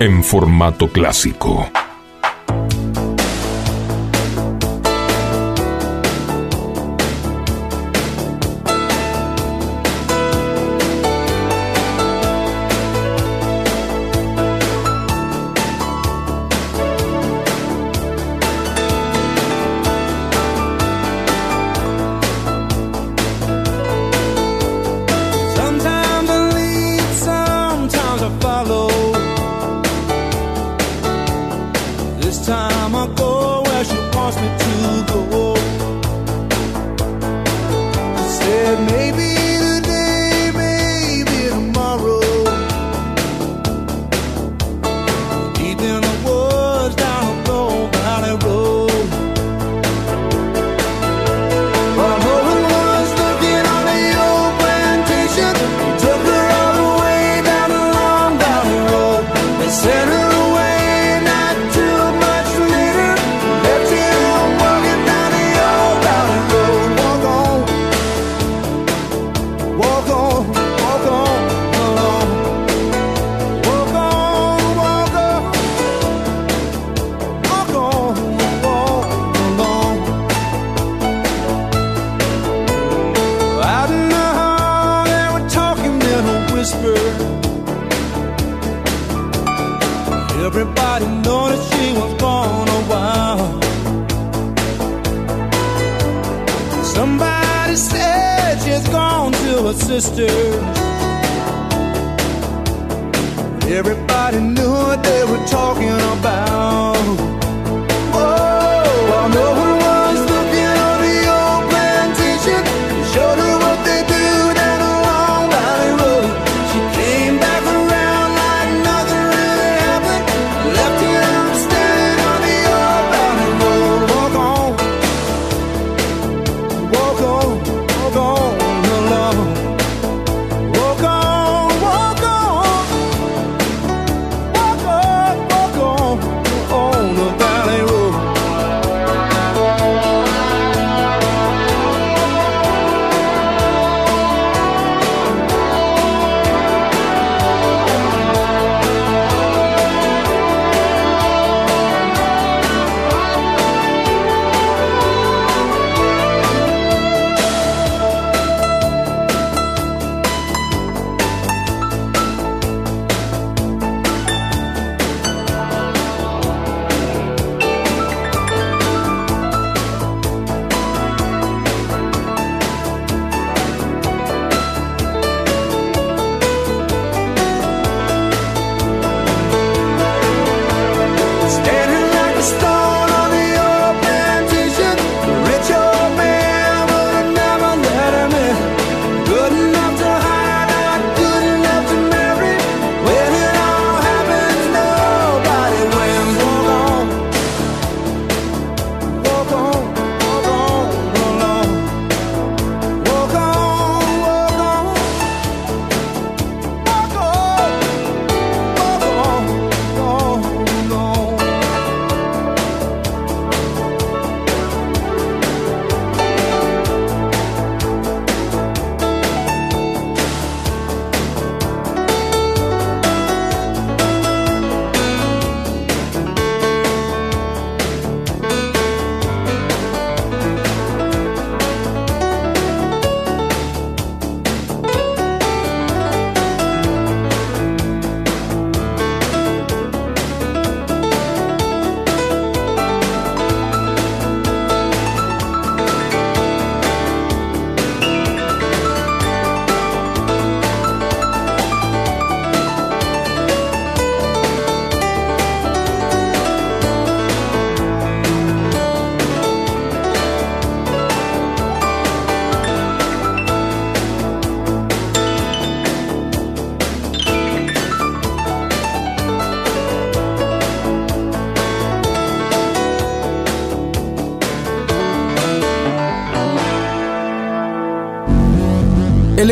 en 0.00 0.24
formato 0.24 0.88
clásico. 0.88 1.70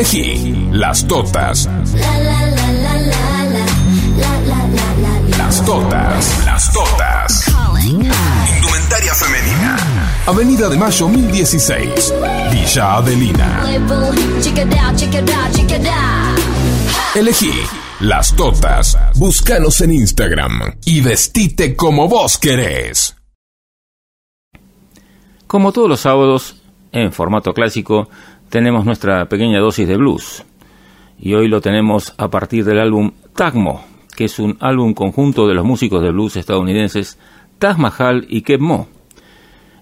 Elegí 0.01 0.67
Las 0.71 1.05
Totas. 1.07 1.69
Las 5.37 5.63
Totas. 5.63 6.43
Las 6.43 6.73
Totas. 6.73 7.45
Indumentaria 7.83 9.13
femenina. 9.13 9.77
Avenida 10.25 10.69
de 10.69 10.77
Mayo 10.77 11.07
1016. 11.07 12.15
Villa 12.51 12.95
Adelina. 12.95 13.63
Elegí 17.13 17.53
Las 17.99 18.35
Totas. 18.35 18.97
Búscanos 19.17 19.81
en 19.81 19.91
Instagram 19.91 20.77
y 20.83 21.01
vestite 21.01 21.75
como 21.75 22.07
vos 22.07 22.39
querés. 22.39 23.15
Como 25.45 25.71
todos 25.71 25.87
los 25.87 25.99
sábados, 25.99 26.55
en 26.91 27.13
formato 27.13 27.53
clásico, 27.53 28.09
tenemos 28.51 28.85
nuestra 28.85 29.27
pequeña 29.27 29.59
dosis 29.59 29.87
de 29.87 29.97
blues. 29.97 30.43
Y 31.17 31.33
hoy 31.33 31.47
lo 31.47 31.61
tenemos 31.61 32.13
a 32.17 32.29
partir 32.29 32.65
del 32.65 32.79
álbum 32.79 33.11
Tagmo, 33.33 33.83
que 34.15 34.25
es 34.25 34.37
un 34.39 34.57
álbum 34.59 34.93
conjunto 34.93 35.47
de 35.47 35.55
los 35.55 35.65
músicos 35.65 36.03
de 36.03 36.11
blues 36.11 36.35
estadounidenses 36.35 37.17
Taj 37.57 37.77
Mahal 37.77 38.25
y 38.29 38.41
Keb 38.41 38.59
Mo. 38.59 38.87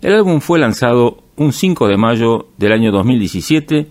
El 0.02 0.14
álbum 0.14 0.40
fue 0.40 0.60
lanzado 0.60 1.24
un 1.36 1.52
5 1.52 1.88
de 1.88 1.98
mayo 1.98 2.48
del 2.58 2.72
año 2.72 2.92
2017 2.92 3.88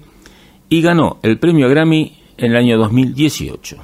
y 0.68 0.80
ganó 0.80 1.18
el 1.22 1.38
premio 1.38 1.68
Grammy 1.68 2.16
en 2.36 2.52
el 2.52 2.56
año 2.56 2.78
2018. 2.78 3.76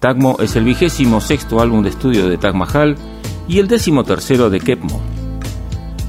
Tagmo 0.00 0.36
es 0.40 0.56
el 0.56 0.64
vigésimo 0.64 1.20
sexto 1.20 1.60
álbum 1.60 1.82
de 1.82 1.90
estudio 1.90 2.28
de 2.28 2.38
Taj 2.38 2.54
Mahal 2.54 2.96
y 3.48 3.58
el 3.58 3.68
décimo 3.68 4.02
tercero 4.02 4.48
de 4.48 4.60
Keb 4.60 4.82
Mo. 4.82 5.00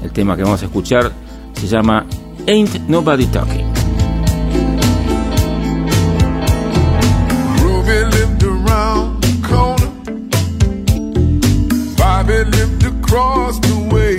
El 0.02 0.12
tema 0.12 0.34
que 0.34 0.44
vamos 0.44 0.62
a 0.62 0.66
escuchar 0.66 1.12
se 1.52 1.66
llama 1.66 2.06
Ain't 2.46 2.88
Nobody 2.88 3.26
Talking. 3.26 3.65
Bobby 12.26 12.50
lived 12.50 12.82
across 12.82 13.60
the 13.60 13.76
way. 13.94 14.16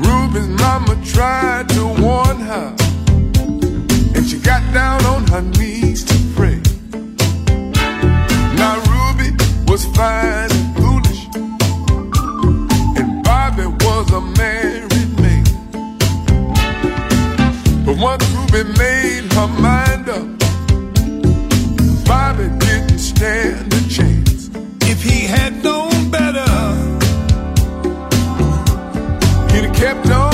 Ruby's 0.00 0.48
mama 0.48 0.96
tried 1.04 1.68
to 1.68 1.86
warn 2.00 2.40
her, 2.40 2.74
and 4.14 4.26
she 4.26 4.38
got 4.38 4.62
down 4.72 5.04
on 5.04 5.26
her 5.26 5.42
knees 5.42 6.02
to 6.04 6.14
pray. 6.34 6.58
Now 8.56 8.80
Ruby 8.88 9.36
was 9.70 9.84
fine 9.94 10.50
and 10.50 10.76
foolish, 10.78 11.26
and 12.96 13.22
Bobby 13.22 13.66
was 13.84 14.10
a 14.12 14.20
married 14.40 15.20
man. 15.20 15.44
But 17.84 17.98
once 17.98 18.24
Ruby 18.30 18.64
made 18.78 19.30
her 19.34 19.48
mind 19.60 20.08
up. 20.08 20.26
Bobby 22.06 22.48
didn't 22.64 22.98
stand 22.98 23.74
a 23.74 23.88
chance. 23.90 24.21
He 25.02 25.26
had 25.26 25.64
known 25.64 26.10
better, 26.10 26.52
he'd 29.52 29.64
have 29.64 29.74
kept 29.74 30.08
on 30.10 30.31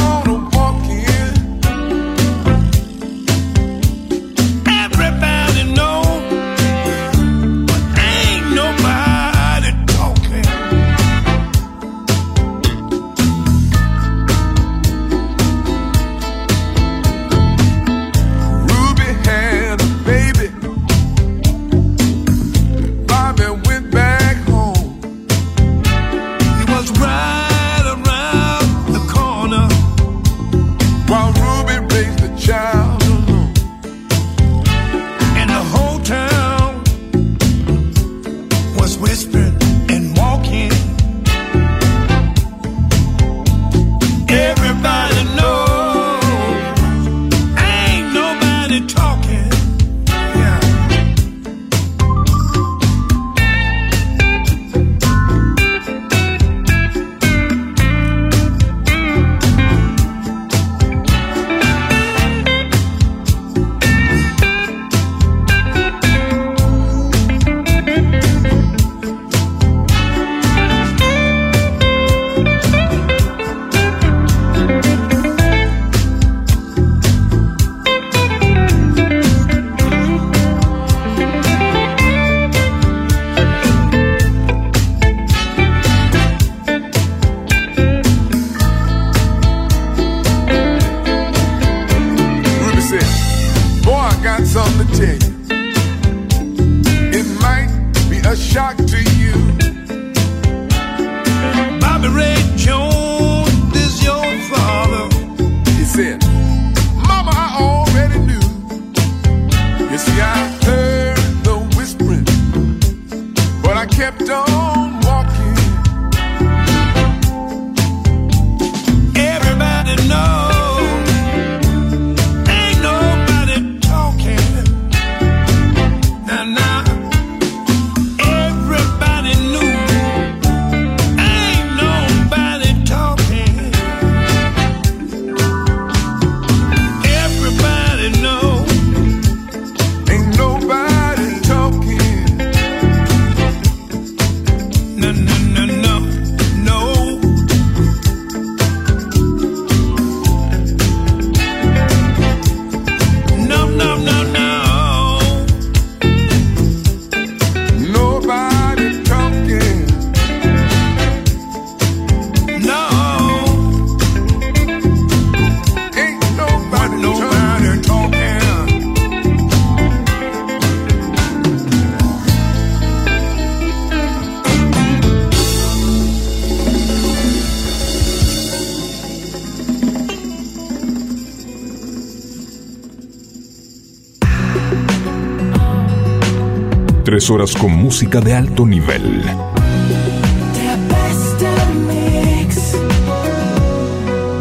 Tres 187.29 187.35
horas 187.35 187.55
con 187.57 187.73
música 187.73 188.23
de 188.23 188.33
alto 188.33 188.65
nivel. 188.65 189.23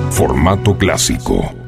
Formato 0.10 0.78
clásico. 0.78 1.67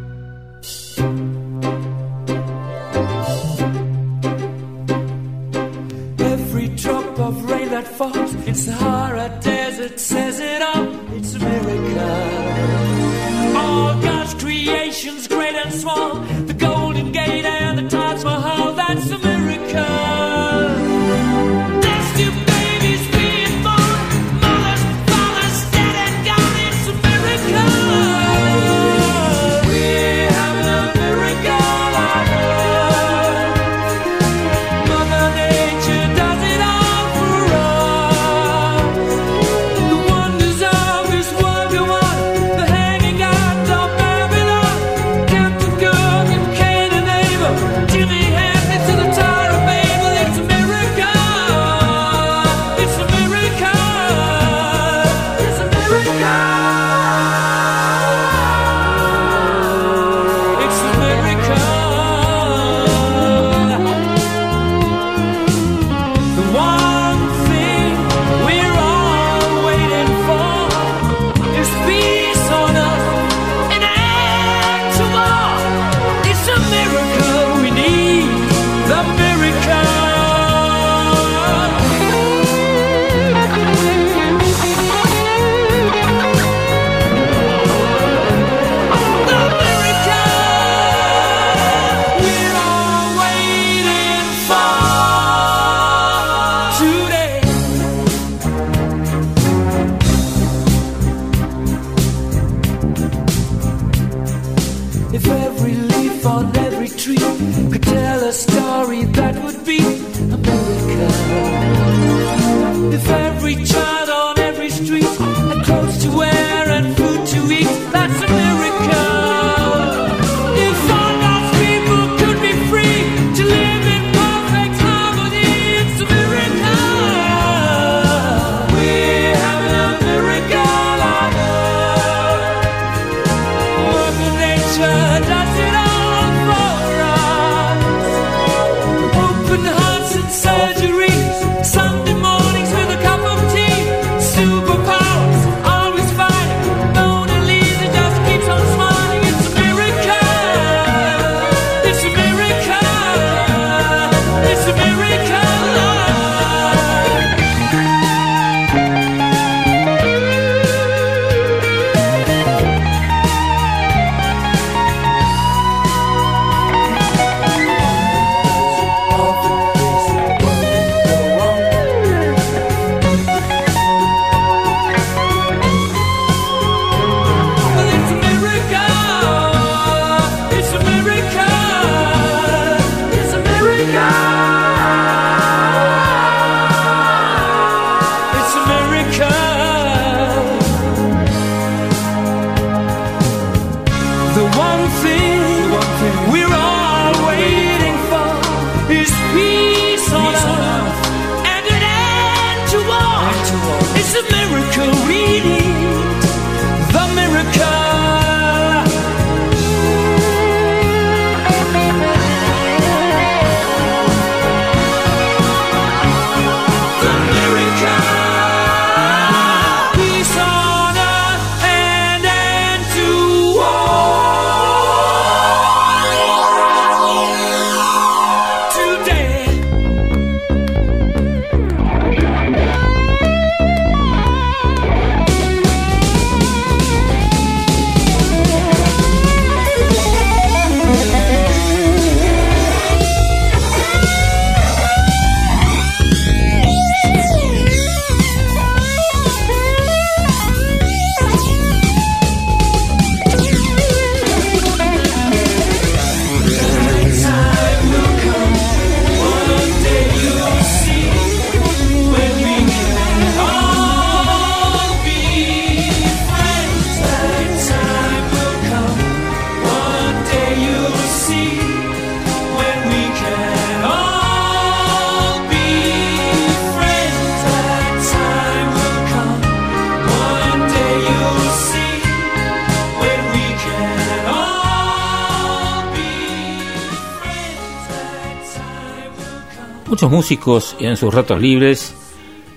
Algunos 290.10 290.26
músicos 290.26 290.76
en 290.80 290.98
sus 290.98 291.14
ratos 291.14 291.40
libres 291.40 291.94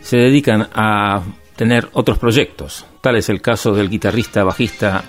se 0.01 0.17
dedican 0.17 0.71
a 0.73 1.21
tener 1.55 1.87
otros 1.93 2.17
proyectos. 2.17 2.87
Tal 3.03 3.17
es 3.17 3.29
el 3.29 3.43
caso 3.43 3.73
del 3.73 3.91
guitarrista 3.91 4.43
bajista 4.43 5.05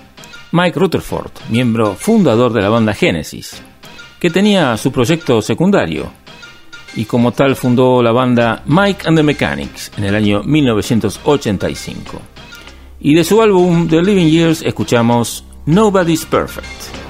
Mike 0.51 0.77
Rutherford, 0.77 1.31
miembro 1.47 1.95
fundador 1.95 2.51
de 2.51 2.61
la 2.61 2.67
banda 2.67 2.93
Genesis, 2.93 3.63
que 4.19 4.29
tenía 4.29 4.75
su 4.75 4.91
proyecto 4.91 5.41
secundario 5.41 6.11
y 6.95 7.05
como 7.05 7.31
tal 7.31 7.55
fundó 7.55 8.03
la 8.03 8.11
banda 8.11 8.61
Mike 8.65 9.07
and 9.07 9.15
the 9.15 9.23
Mechanics 9.23 9.93
en 9.95 10.03
el 10.03 10.13
año 10.13 10.43
1985. 10.43 12.21
Y 12.99 13.15
de 13.15 13.23
su 13.23 13.41
álbum 13.41 13.87
The 13.87 14.01
Living 14.01 14.27
Years 14.27 14.61
escuchamos 14.63 15.45
Nobody's 15.65 16.25
Perfect. 16.25 17.02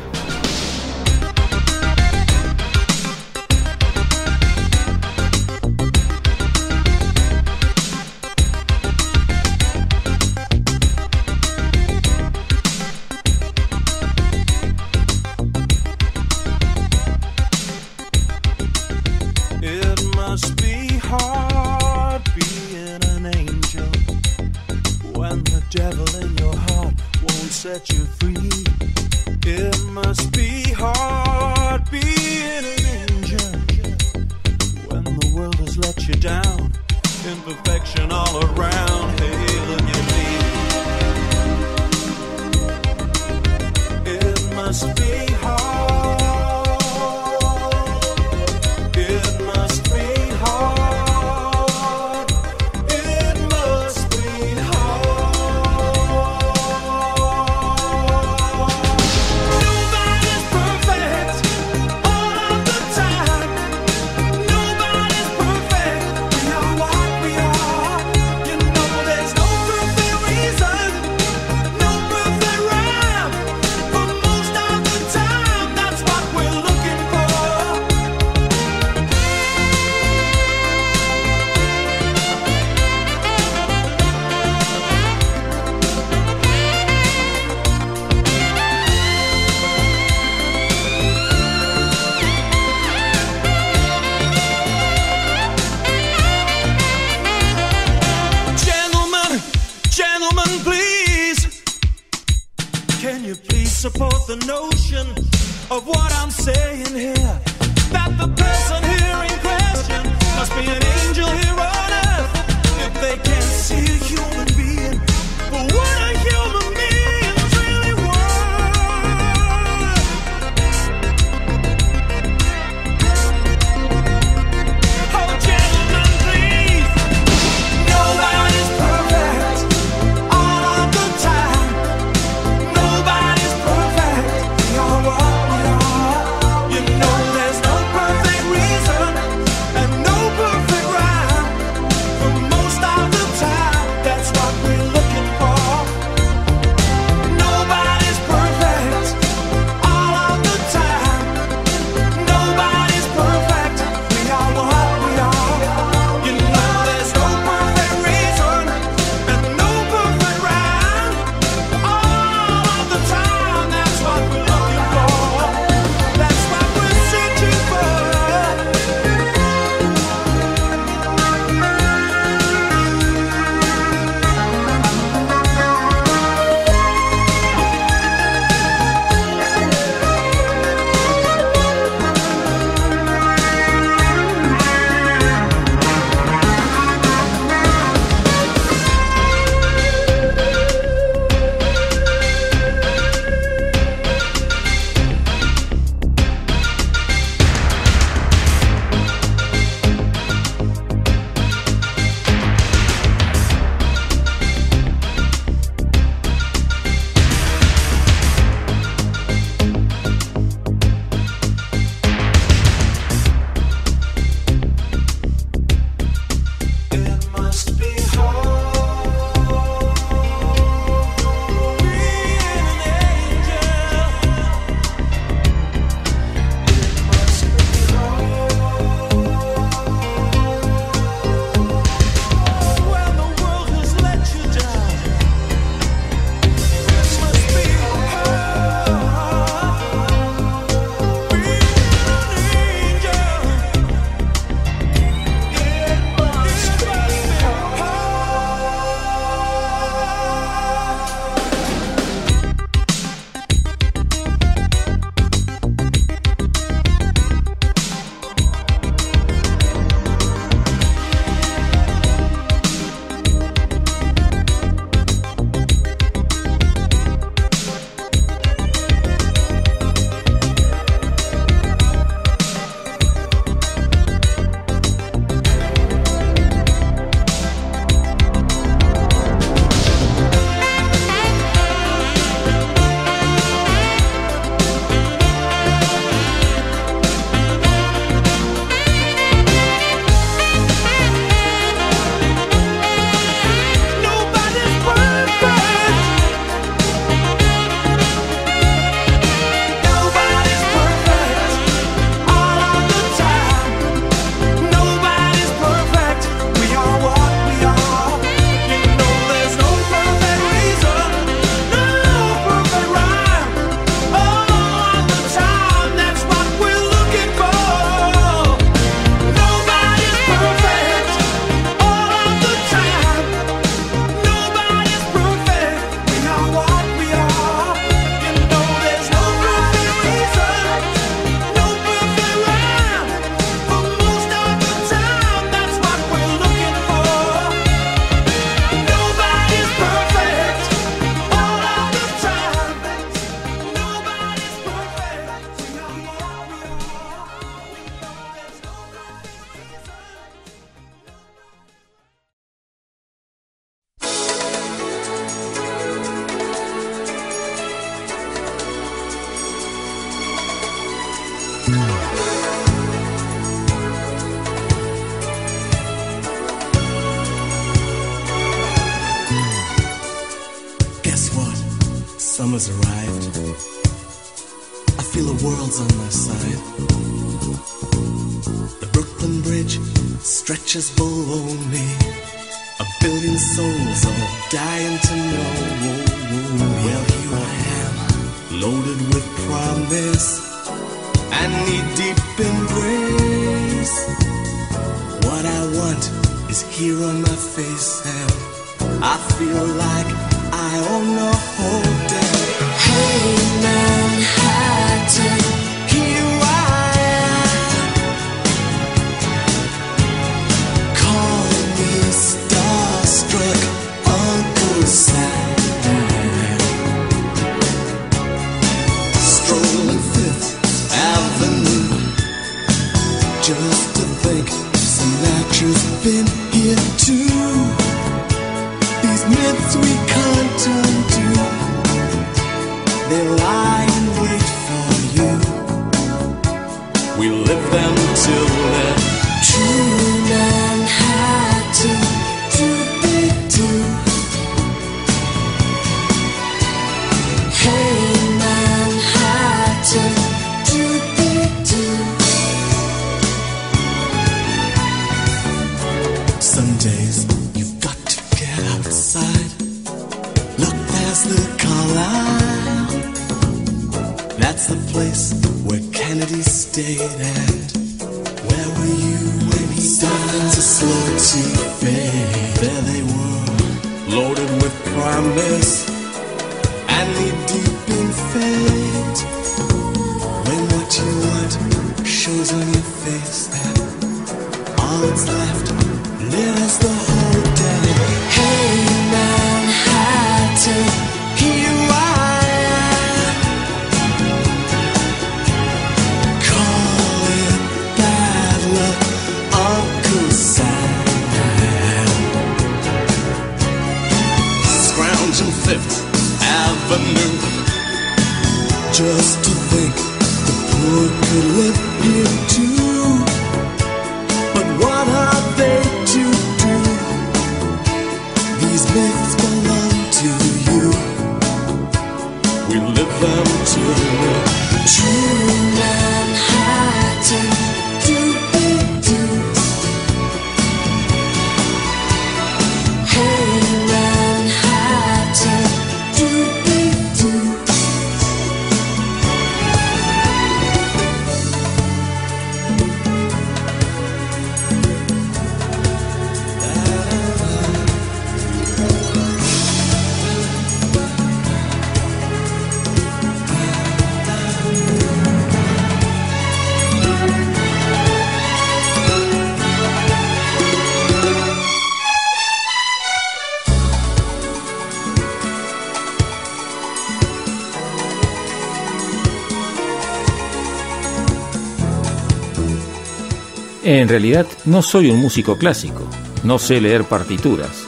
En 573.93 574.09
realidad 574.09 574.47
no 574.65 574.81
soy 574.81 575.11
un 575.11 575.21
músico 575.21 575.55
clásico, 575.55 576.01
no 576.43 576.57
sé 576.57 576.81
leer 576.81 577.03
partituras. 577.03 577.85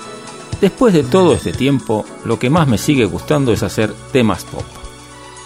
Después 0.61 0.93
de 0.93 1.01
todo 1.01 1.33
este 1.33 1.51
tiempo, 1.51 2.05
lo 2.25 2.37
que 2.37 2.51
más 2.51 2.67
me 2.67 2.77
sigue 2.77 3.05
gustando 3.05 3.51
es 3.51 3.63
hacer 3.63 3.91
temas 4.11 4.43
pop. 4.43 4.63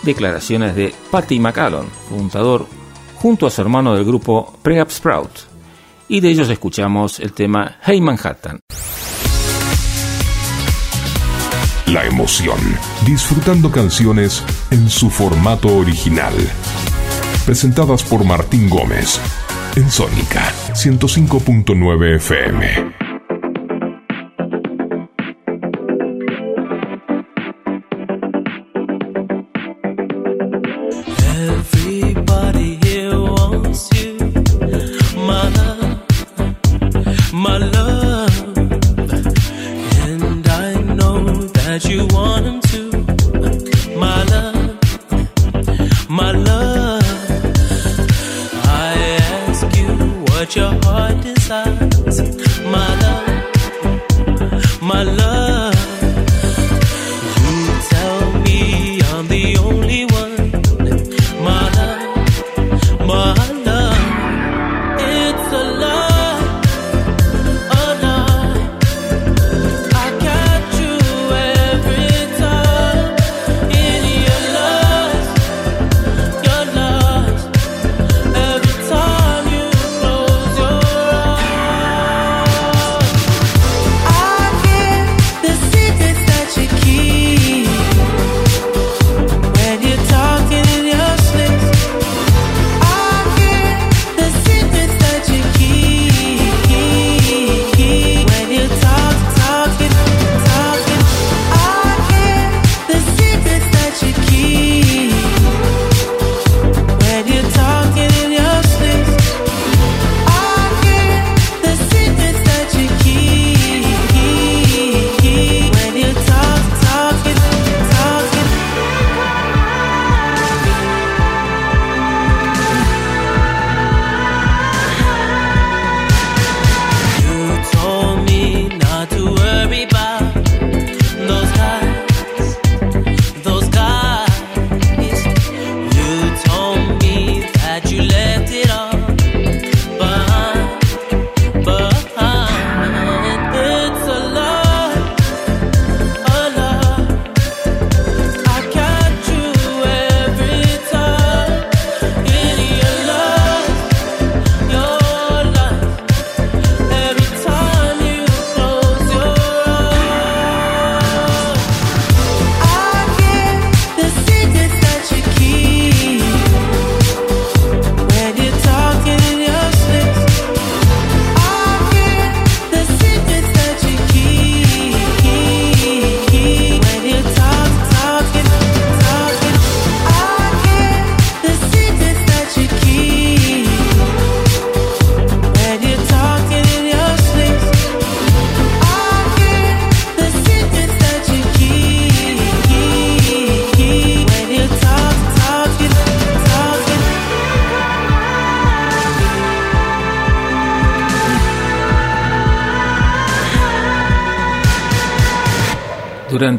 Declaraciones 0.03 0.75
de 0.75 0.93
Patty 1.11 1.39
McAllen, 1.39 1.87
juntador, 2.09 2.67
junto 3.15 3.47
a 3.47 3.51
su 3.51 3.61
hermano 3.61 3.95
del 3.95 4.03
grupo 4.03 4.53
Prehab 4.61 4.91
Sprout, 4.91 5.31
y 6.09 6.19
de 6.19 6.29
ellos 6.29 6.49
escuchamos 6.49 7.21
el 7.21 7.31
tema 7.31 7.77
Hey 7.81 8.01
Manhattan. 8.01 8.59
La 11.85 12.05
emoción, 12.05 12.59
disfrutando 13.05 13.71
canciones 13.71 14.43
en 14.71 14.89
su 14.89 15.09
formato 15.09 15.73
original. 15.77 16.33
Presentadas 17.45 18.03
por 18.03 18.25
Martín 18.25 18.69
Gómez 18.69 19.21
en 19.75 19.89
Sónica 19.89 20.51
105.9 20.73 22.15
FM. 22.15 23.08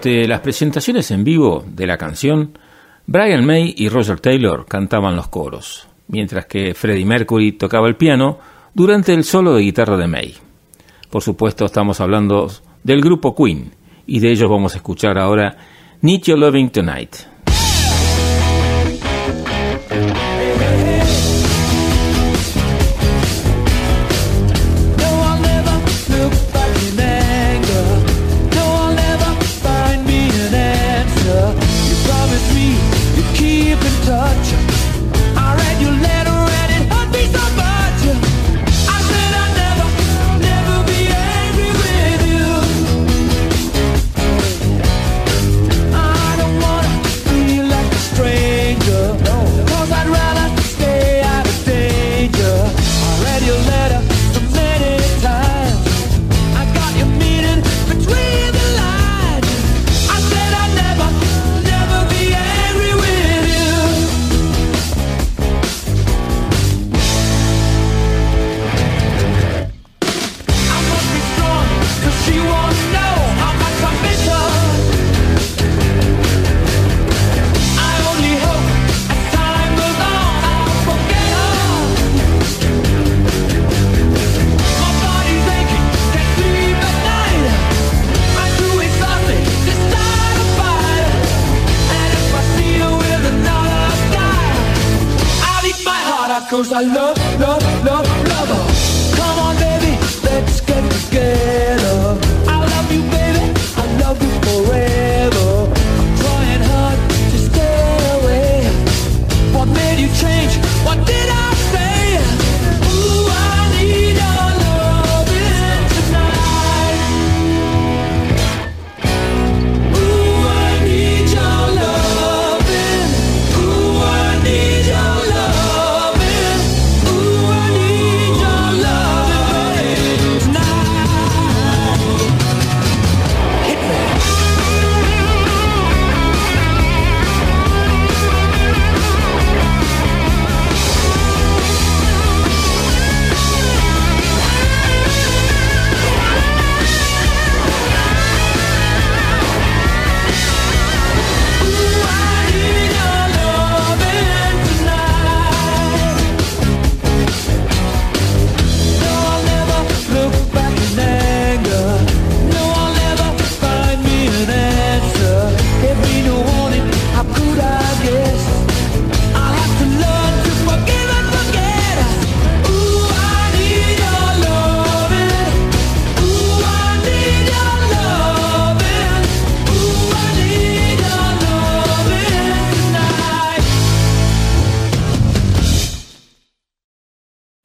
Durante 0.00 0.28
las 0.28 0.40
presentaciones 0.40 1.10
en 1.10 1.24
vivo 1.24 1.62
de 1.66 1.86
la 1.86 1.98
canción, 1.98 2.56
Brian 3.06 3.44
May 3.44 3.74
y 3.76 3.90
Roger 3.90 4.18
Taylor 4.18 4.64
cantaban 4.64 5.14
los 5.14 5.28
coros, 5.28 5.88
mientras 6.08 6.46
que 6.46 6.72
Freddie 6.72 7.04
Mercury 7.04 7.52
tocaba 7.52 7.86
el 7.86 7.96
piano 7.96 8.38
durante 8.72 9.12
el 9.12 9.24
solo 9.24 9.52
de 9.52 9.60
guitarra 9.60 9.98
de 9.98 10.06
May. 10.06 10.34
Por 11.10 11.20
supuesto, 11.20 11.66
estamos 11.66 12.00
hablando 12.00 12.50
del 12.82 13.02
grupo 13.02 13.34
Queen, 13.34 13.74
y 14.06 14.20
de 14.20 14.30
ellos 14.30 14.48
vamos 14.48 14.72
a 14.72 14.78
escuchar 14.78 15.18
ahora 15.18 15.58
Need 16.00 16.22
Your 16.22 16.38
Loving 16.38 16.70
Tonight. 16.70 17.29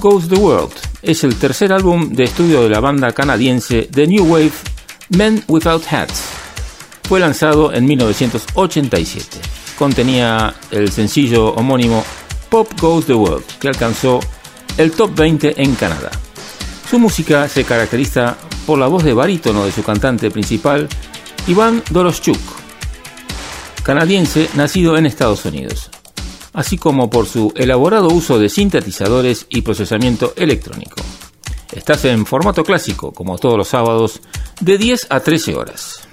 Goes 0.00 0.28
the 0.28 0.36
World 0.36 0.72
es 1.02 1.24
el 1.24 1.34
tercer 1.34 1.72
álbum 1.72 2.10
de 2.10 2.24
estudio 2.24 2.62
de 2.62 2.68
la 2.68 2.78
banda 2.78 3.10
canadiense 3.12 3.88
The 3.92 4.06
New 4.06 4.24
Wave 4.24 4.52
Men 5.08 5.42
Without 5.48 5.84
Hats. 5.92 6.22
Fue 7.02 7.18
lanzado 7.18 7.72
en 7.72 7.84
1987. 7.84 9.38
Contenía 9.76 10.54
el 10.70 10.92
sencillo 10.92 11.48
homónimo 11.54 12.04
Pop 12.48 12.68
Goes 12.80 13.06
the 13.06 13.14
World, 13.14 13.44
que 13.60 13.68
alcanzó 13.68 14.20
el 14.76 14.92
top 14.92 15.16
20 15.16 15.60
en 15.62 15.74
Canadá. 15.74 16.10
Su 16.88 16.98
música 17.00 17.48
se 17.48 17.64
caracteriza 17.64 18.36
por 18.66 18.78
la 18.78 18.86
voz 18.86 19.02
de 19.02 19.14
barítono 19.14 19.64
de 19.64 19.72
su 19.72 19.82
cantante 19.82 20.30
principal, 20.30 20.88
Iván 21.48 21.82
Doroschuk, 21.90 22.38
canadiense 23.82 24.48
nacido 24.54 24.96
en 24.96 25.06
Estados 25.06 25.44
Unidos, 25.44 25.87
así 26.58 26.76
como 26.76 27.08
por 27.08 27.26
su 27.26 27.52
elaborado 27.54 28.08
uso 28.08 28.36
de 28.36 28.48
sintetizadores 28.48 29.46
y 29.48 29.62
procesamiento 29.62 30.32
electrónico. 30.34 30.96
Estás 31.70 32.04
en 32.04 32.26
formato 32.26 32.64
clásico, 32.64 33.12
como 33.12 33.38
todos 33.38 33.56
los 33.56 33.68
sábados, 33.68 34.20
de 34.60 34.76
10 34.76 35.06
a 35.08 35.20
13 35.20 35.54
horas. 35.54 36.07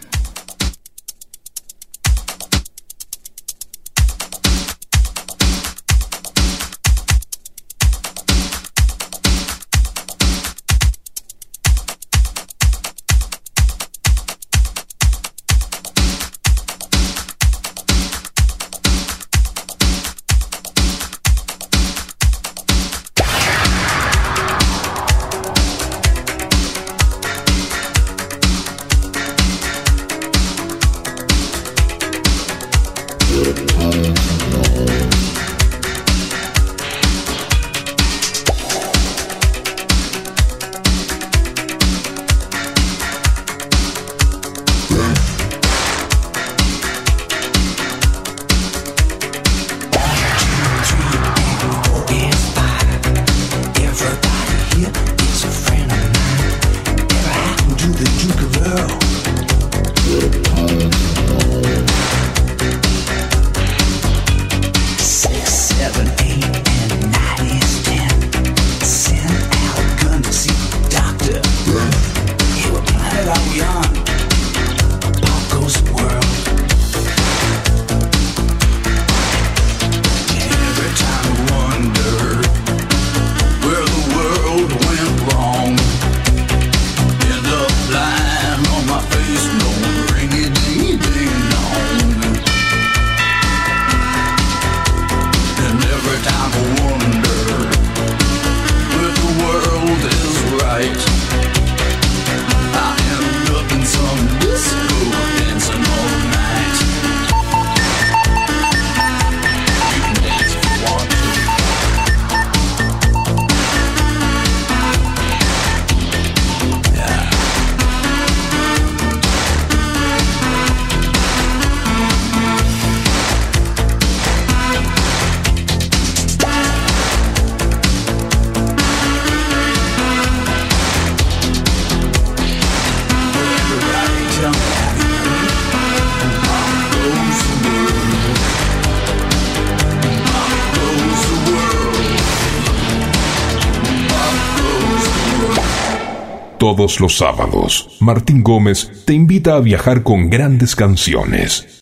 Todos 146.76 147.00
los 147.00 147.16
sábados, 147.16 147.88
Martín 148.02 148.44
Gómez 148.44 149.06
te 149.06 149.14
invita 149.14 149.56
a 149.56 149.62
viajar 149.62 150.04
con 150.04 150.30
grandes 150.30 150.76
canciones. 150.76 151.82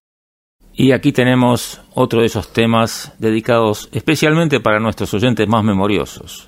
Y 0.72 0.92
aquí 0.92 1.12
tenemos 1.12 1.82
otro 1.96 2.20
de 2.20 2.28
esos 2.28 2.54
temas 2.54 3.12
dedicados 3.18 3.90
especialmente 3.92 4.60
para 4.60 4.80
nuestros 4.80 5.12
oyentes 5.16 5.48
más 5.48 5.64
memoriosos. 5.64 6.48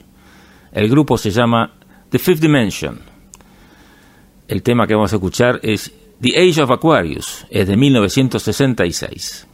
El 0.71 0.89
grupo 0.89 1.17
se 1.17 1.31
llama 1.31 1.73
The 2.11 2.19
Fifth 2.19 2.39
Dimension. 2.39 2.99
El 4.47 4.61
tema 4.61 4.85
que 4.85 4.93
vamos 4.93 5.11
a 5.13 5.15
escuchar 5.15 5.59
es 5.63 5.91
The 6.21 6.39
Age 6.39 6.61
of 6.61 6.69
Aquarius, 6.69 7.47
es 7.49 7.67
de 7.67 7.75
1966. 7.75 9.47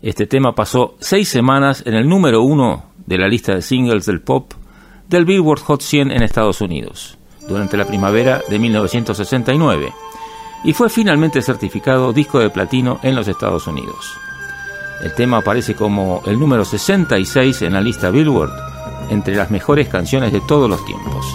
Este 0.00 0.26
tema 0.26 0.54
pasó 0.54 0.96
seis 0.98 1.28
semanas 1.28 1.82
en 1.84 1.92
el 1.92 2.08
número 2.08 2.40
uno 2.40 2.86
de 3.04 3.18
la 3.18 3.28
lista 3.28 3.54
de 3.54 3.60
singles 3.60 4.06
del 4.06 4.22
pop 4.22 4.54
del 5.10 5.26
Billboard 5.26 5.60
Hot 5.60 5.82
100 5.82 6.10
en 6.10 6.22
Estados 6.22 6.62
Unidos 6.62 7.18
durante 7.48 7.76
la 7.76 7.84
primavera 7.84 8.40
de 8.48 8.58
1969 8.58 9.92
y 10.64 10.72
fue 10.72 10.88
finalmente 10.90 11.42
certificado 11.42 12.12
disco 12.12 12.38
de 12.38 12.50
platino 12.50 13.00
en 13.02 13.14
los 13.14 13.28
Estados 13.28 13.66
Unidos. 13.66 14.18
El 15.02 15.14
tema 15.14 15.38
aparece 15.38 15.74
como 15.74 16.22
el 16.26 16.38
número 16.38 16.64
66 16.64 17.62
en 17.62 17.72
la 17.72 17.80
lista 17.80 18.10
Billboard 18.10 18.52
entre 19.08 19.34
las 19.34 19.50
mejores 19.50 19.88
canciones 19.88 20.32
de 20.32 20.40
todos 20.42 20.68
los 20.68 20.84
tiempos. 20.84 21.26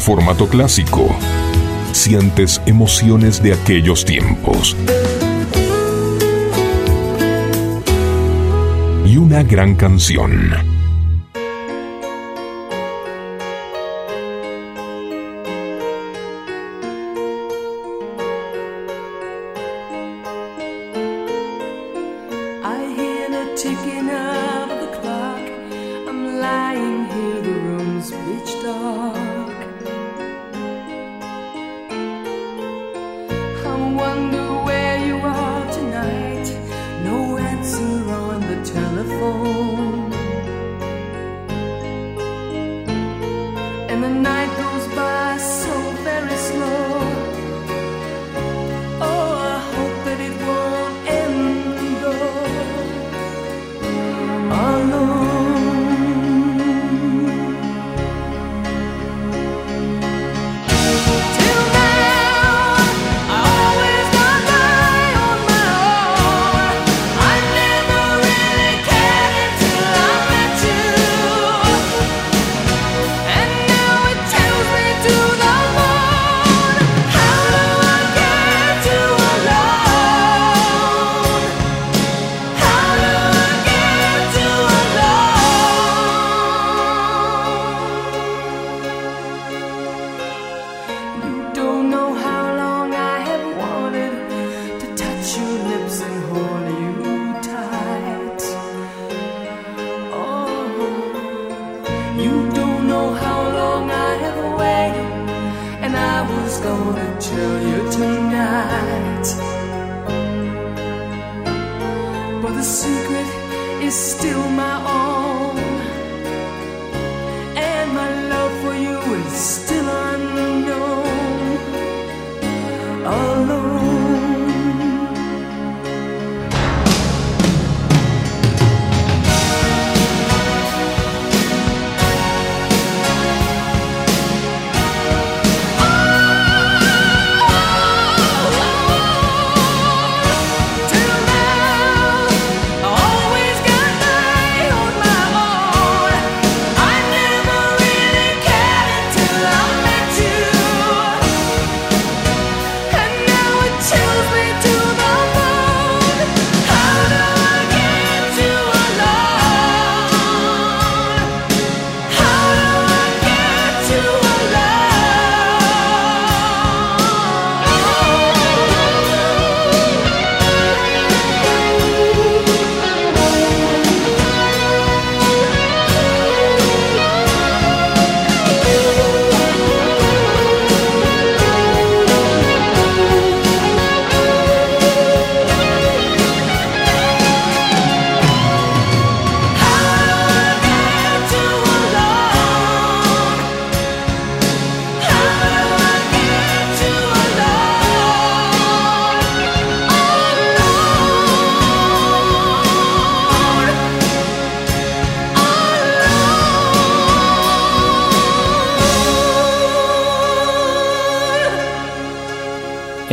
formato 0.00 0.48
clásico, 0.48 1.08
sientes 1.92 2.60
emociones 2.66 3.40
de 3.40 3.52
aquellos 3.52 4.04
tiempos. 4.04 4.76
Y 9.06 9.16
una 9.16 9.44
gran 9.44 9.76
canción. 9.76 10.67
answer 37.68 38.10
on 38.10 38.40
the 38.40 38.64
telephone. 38.64 39.87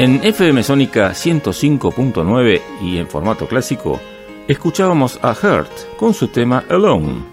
En 0.06 0.24
FM 0.24 0.62
Sónica 0.62 1.10
105.9 1.14 2.62
y 2.80 3.00
en 3.00 3.08
formato 3.08 3.48
clásico, 3.48 4.00
escuchábamos 4.48 5.18
a 5.24 5.32
Hurt 5.32 5.98
con 5.98 6.14
su 6.14 6.28
tema 6.28 6.64
Alone 6.70 7.24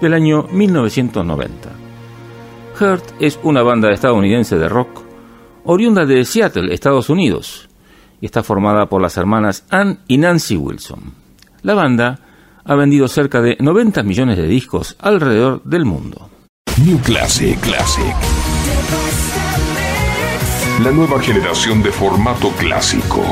del 0.00 0.12
año 0.12 0.48
1990. 0.50 1.70
Hurt 2.80 3.04
es 3.20 3.38
una 3.44 3.62
banda 3.62 3.92
estadounidense 3.92 4.58
de 4.58 4.68
rock 4.68 5.02
oriunda 5.66 6.04
de 6.04 6.24
Seattle, 6.24 6.74
Estados 6.74 7.10
Unidos, 7.10 7.68
y 8.20 8.26
está 8.26 8.42
formada 8.42 8.86
por 8.86 9.00
las 9.00 9.16
hermanas 9.16 9.64
Ann 9.70 10.00
y 10.08 10.18
Nancy 10.18 10.56
Wilson. 10.56 11.14
La 11.62 11.74
banda 11.74 12.18
ha 12.64 12.74
vendido 12.74 13.06
cerca 13.06 13.40
de 13.40 13.56
90 13.60 14.02
millones 14.02 14.36
de 14.36 14.48
discos 14.48 14.96
alrededor 14.98 15.62
del 15.62 15.84
mundo. 15.84 16.28
New 16.84 16.98
Classic 17.02 17.56
Classic 17.60 18.16
la 20.80 20.90
nueva 20.90 21.20
generación 21.20 21.82
de 21.82 21.90
formato 21.90 22.50
clásico. 22.50 23.22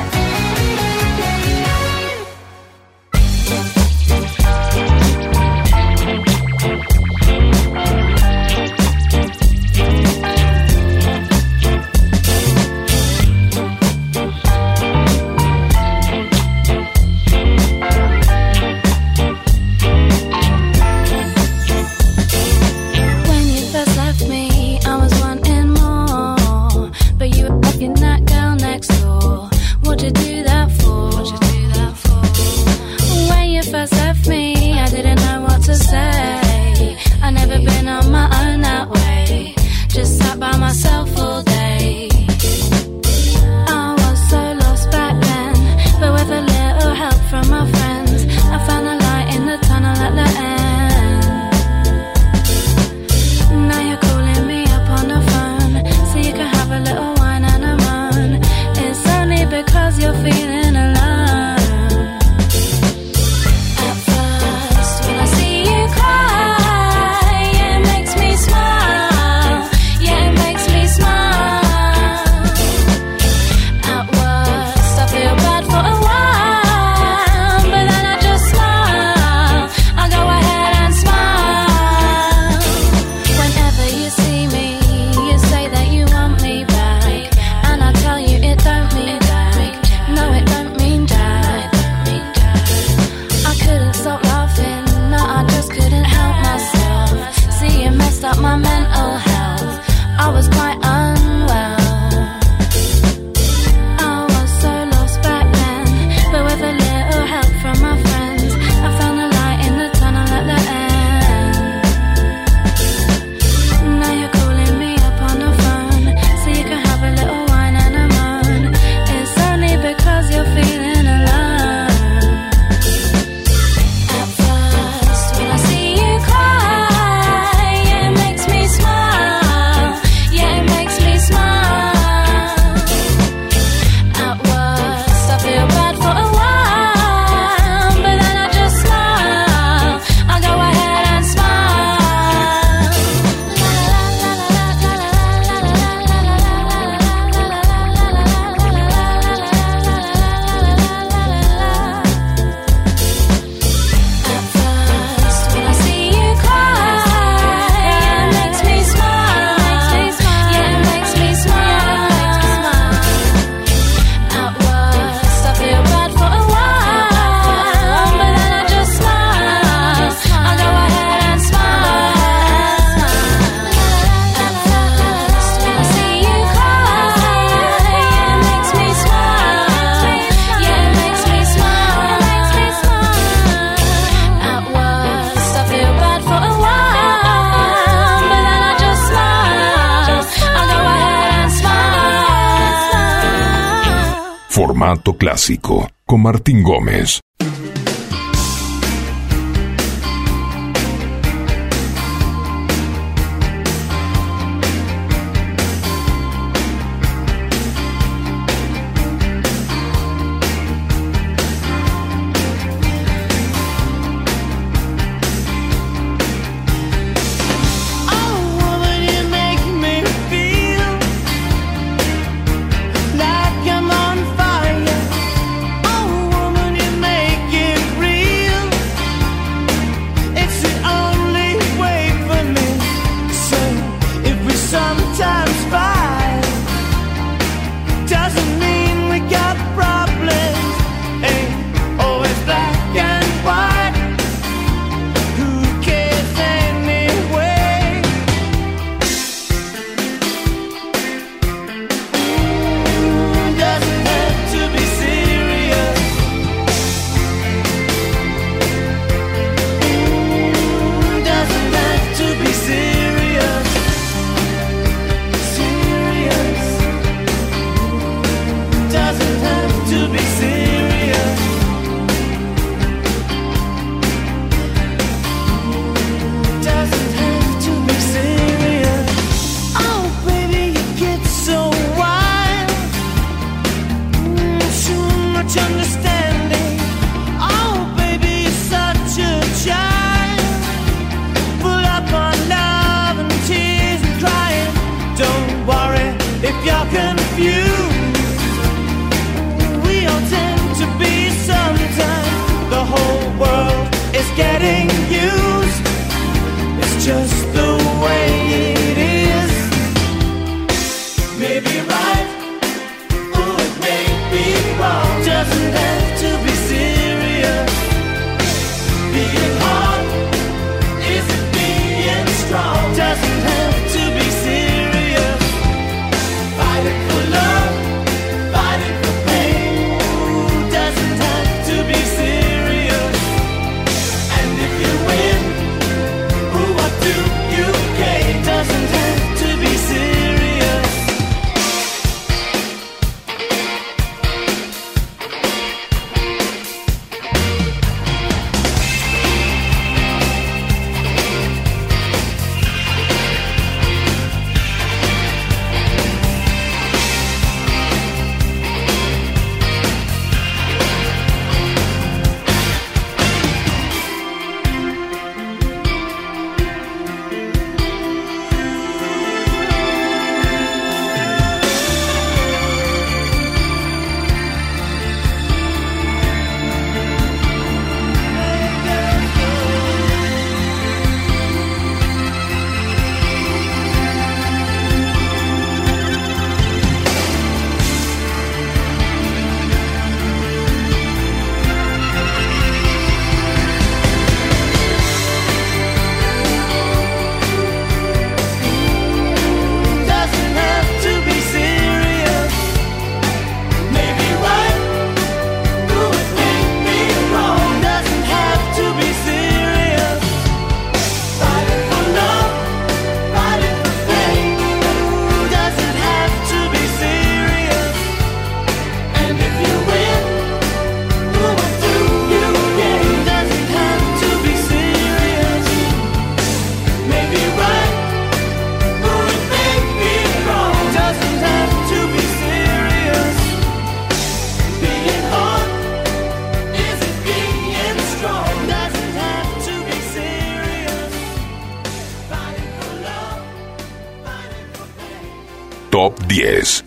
Martín 196.25 196.63
Gómez. 196.63 197.24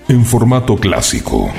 En 0.07 0.25
formato 0.25 0.77
clásico. 0.77 1.51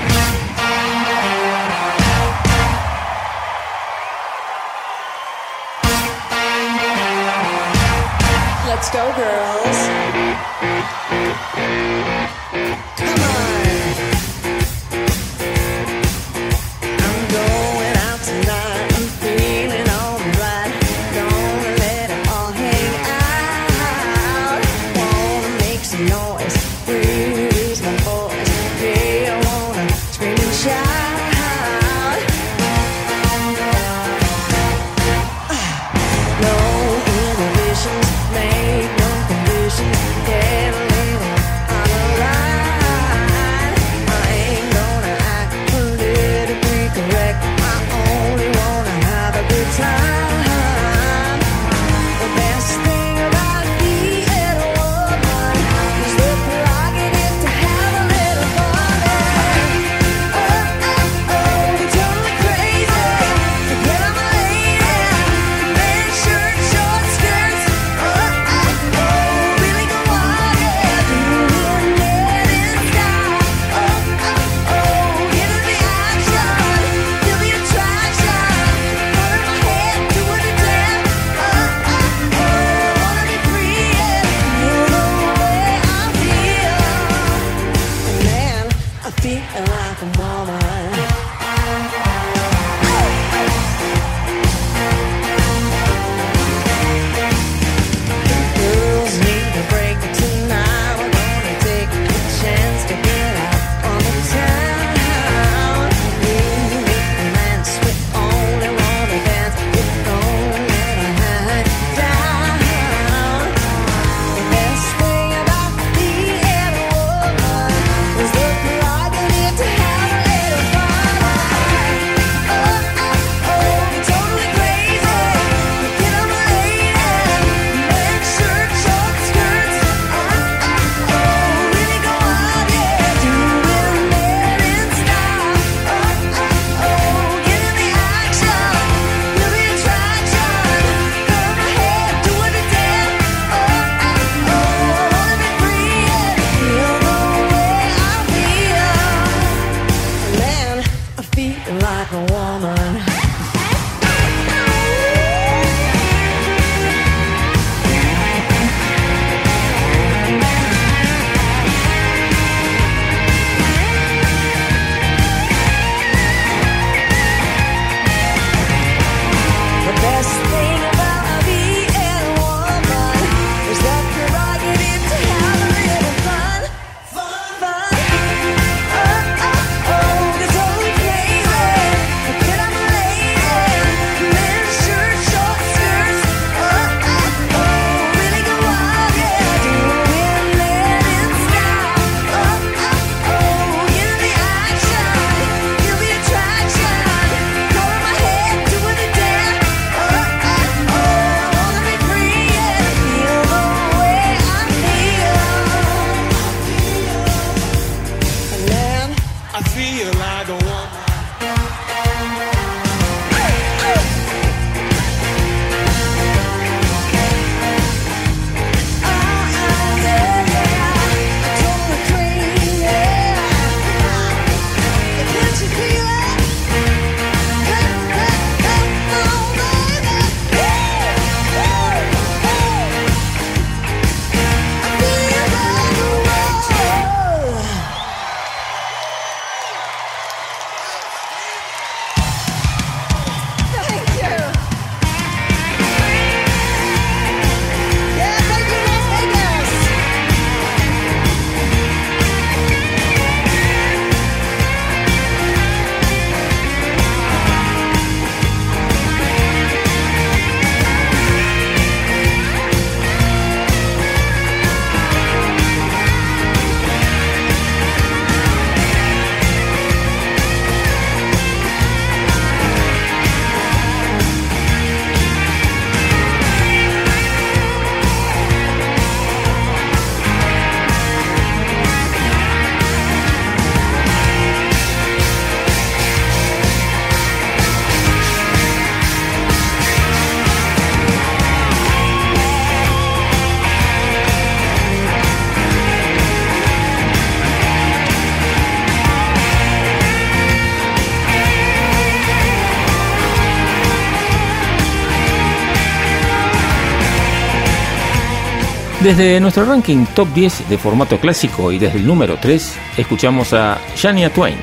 desde 309.15 309.39
nuestro 309.39 309.65
ranking 309.65 310.05
top 310.13 310.31
10 310.35 310.69
de 310.69 310.77
formato 310.77 311.19
clásico 311.19 311.71
y 311.71 311.79
desde 311.79 311.97
el 311.97 312.05
número 312.05 312.37
3 312.39 312.75
escuchamos 312.95 313.53
a 313.53 313.79
Shania 313.95 314.31
Twain 314.31 314.57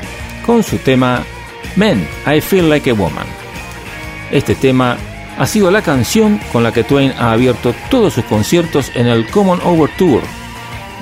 con 0.44 0.62
su 0.62 0.78
tema 0.78 1.24
Men, 1.74 2.06
I 2.24 2.40
Feel 2.40 2.70
Like 2.70 2.90
a 2.90 2.94
Woman. 2.94 3.26
Este 4.30 4.54
tema 4.54 4.98
ha 5.36 5.46
sido 5.48 5.68
la 5.72 5.82
canción 5.82 6.38
con 6.52 6.62
la 6.62 6.72
que 6.72 6.84
Twain 6.84 7.12
ha 7.18 7.32
abierto 7.32 7.74
todos 7.90 8.14
sus 8.14 8.24
conciertos 8.26 8.92
en 8.94 9.08
el 9.08 9.26
Common 9.26 9.58
Over 9.64 9.90
Tour 9.98 10.22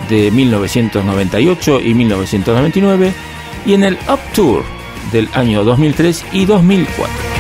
de 0.09 0.31
1998 0.31 1.83
y 1.83 1.93
1999 1.93 3.13
y 3.67 3.75
en 3.75 3.85
el 3.85 3.99
Up 4.09 4.21
Tour 4.35 4.65
del 5.13 5.29
año 5.35 5.65
2003 5.65 6.25
y 6.33 6.47
2004. 6.47 7.34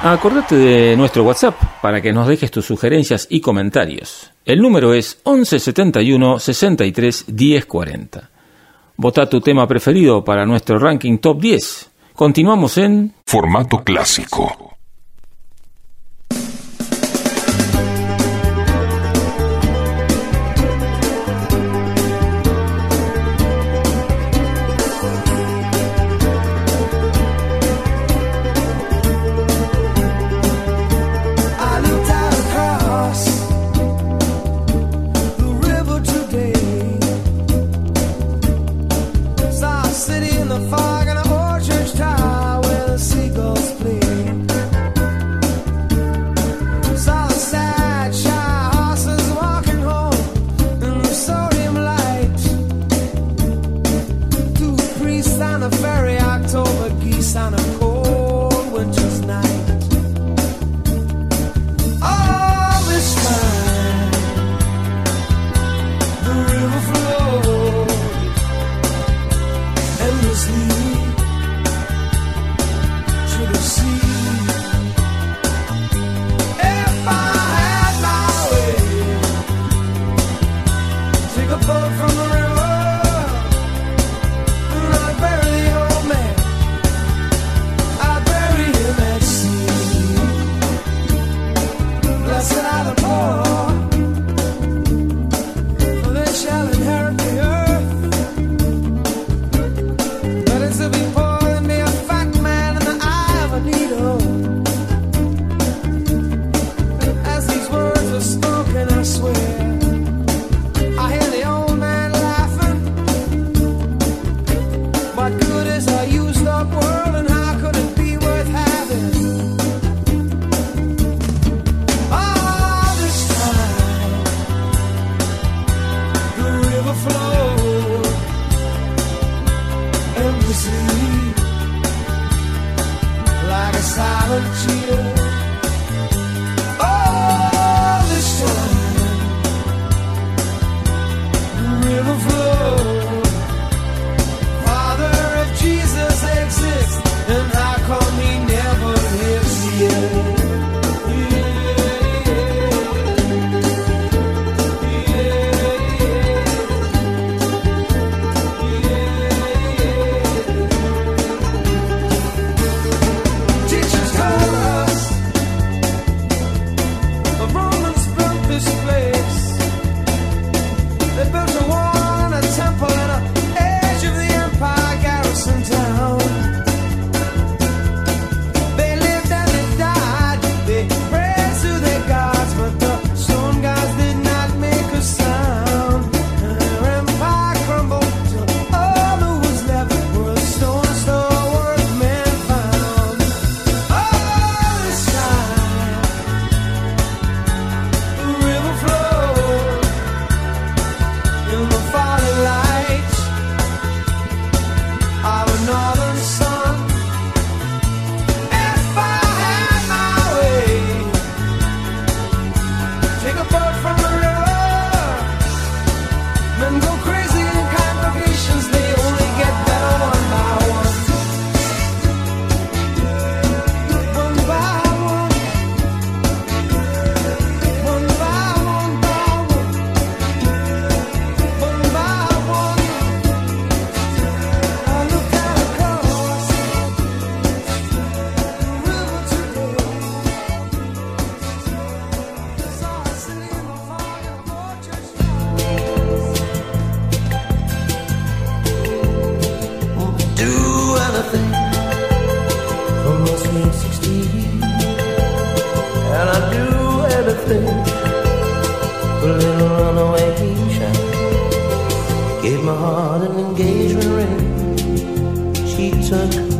Acordate 0.00 0.54
de 0.54 0.96
nuestro 0.96 1.24
WhatsApp 1.24 1.56
para 1.82 2.00
que 2.00 2.12
nos 2.12 2.28
dejes 2.28 2.52
tus 2.52 2.64
sugerencias 2.64 3.26
y 3.30 3.40
comentarios. 3.40 4.30
El 4.44 4.62
número 4.62 4.94
es 4.94 5.20
1171 5.26 6.38
63 6.38 7.24
1040. 7.28 8.30
Vota 8.96 9.28
tu 9.28 9.40
tema 9.40 9.66
preferido 9.66 10.22
para 10.22 10.46
nuestro 10.46 10.78
ranking 10.78 11.18
top 11.18 11.40
10. 11.40 11.90
Continuamos 12.14 12.78
en 12.78 13.12
Formato 13.26 13.78
Clásico. 13.82 14.67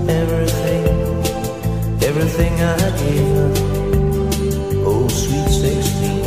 everything, 0.09 0.85
everything 2.03 2.53
I 2.61 2.77
gave 2.99 3.28
her. 3.37 3.53
Oh, 4.87 5.09
sweet 5.09 5.49
16. 5.49 6.23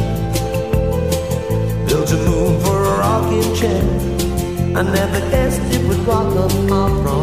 Built 1.87 2.11
a 2.11 2.17
moon 2.27 2.59
for 2.61 2.77
a 2.83 2.97
rocking 2.99 3.55
chair. 3.55 3.83
I 4.77 4.81
never 4.83 5.19
guessed 5.31 5.61
it 5.73 5.81
would 5.87 5.99
rock 6.07 6.35
up 6.35 6.53
my 6.69 6.87
prom. 7.01 7.20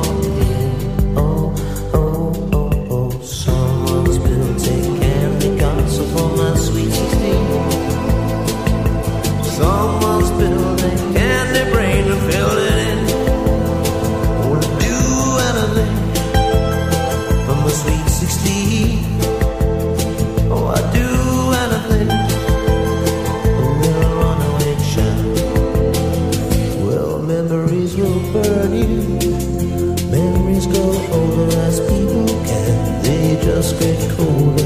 just 33.61 33.81
get 33.81 33.99
colder 34.13 34.63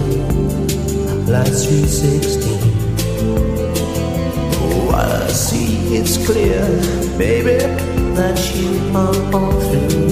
like 1.24 1.46
Sweet 1.46 1.88
16. 1.88 2.58
What 4.86 4.94
I 4.96 5.28
see, 5.28 5.96
is 5.96 6.18
clear, 6.26 6.60
baby, 7.16 7.56
that 8.16 8.38
you 8.54 8.94
are 8.94 9.34
all 9.34 9.60
through. 9.70 10.11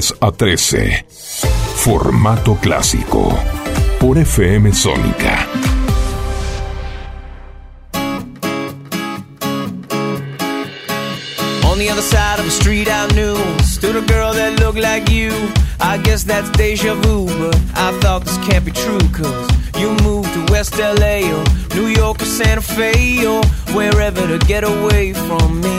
10 0.00 0.16
a 0.20 0.32
13. 0.32 1.06
Formato 1.76 2.56
clásico. 2.60 3.38
Por 4.00 4.18
FM 4.18 4.72
Sónica. 4.72 5.46
On 11.64 11.78
the 11.78 11.88
other 11.88 12.02
side 12.02 12.40
of 12.40 12.44
the 12.44 12.50
street 12.50 12.88
I 12.88 13.06
knew 13.14 13.36
stood 13.62 13.94
a 13.94 14.02
girl 14.12 14.32
that 14.32 14.58
looked 14.58 14.80
like 14.80 15.08
you. 15.10 15.30
I 15.80 15.98
guess 15.98 16.24
that's 16.24 16.50
deja 16.50 16.94
vu, 16.94 17.26
but 17.26 17.54
I 17.76 17.92
thought 18.00 18.24
this 18.24 18.38
can't 18.38 18.64
be 18.64 18.72
true, 18.72 19.06
cause 19.12 19.48
you 19.78 19.94
moved 20.02 20.32
to 20.34 20.52
West 20.52 20.76
LA 20.76 21.22
or 21.30 21.44
New 21.76 21.86
York 21.86 22.20
or 22.20 22.26
Santa 22.26 22.62
Fe 22.62 23.24
or 23.26 23.44
wherever 23.74 24.26
to 24.26 24.38
get 24.46 24.64
away 24.64 25.12
from 25.12 25.60
me. 25.60 25.73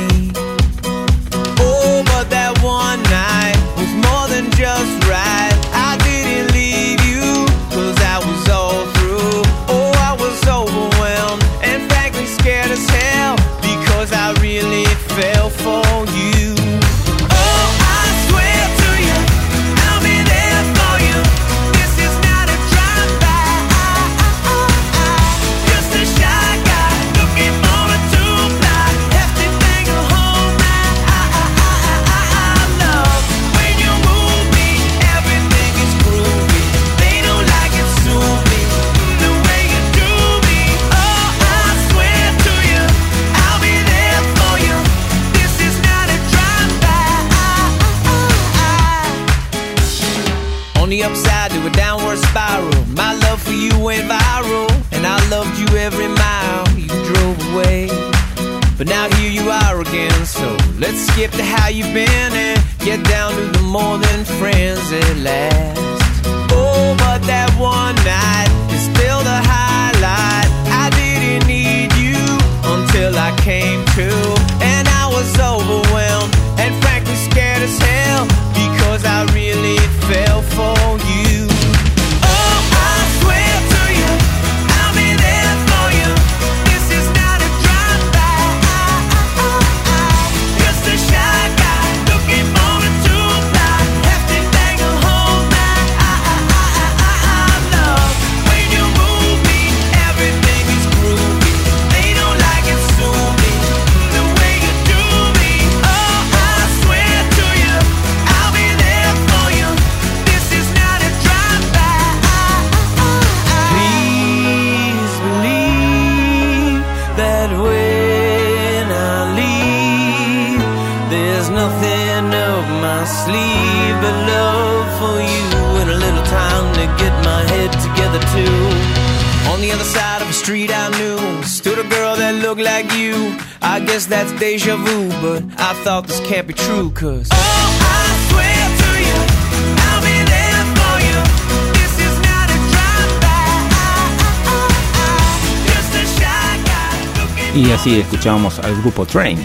Y 147.56 147.72
así 147.72 148.02
escuchamos 148.02 148.60
al 148.60 148.76
grupo 148.82 149.06
Train 149.06 149.40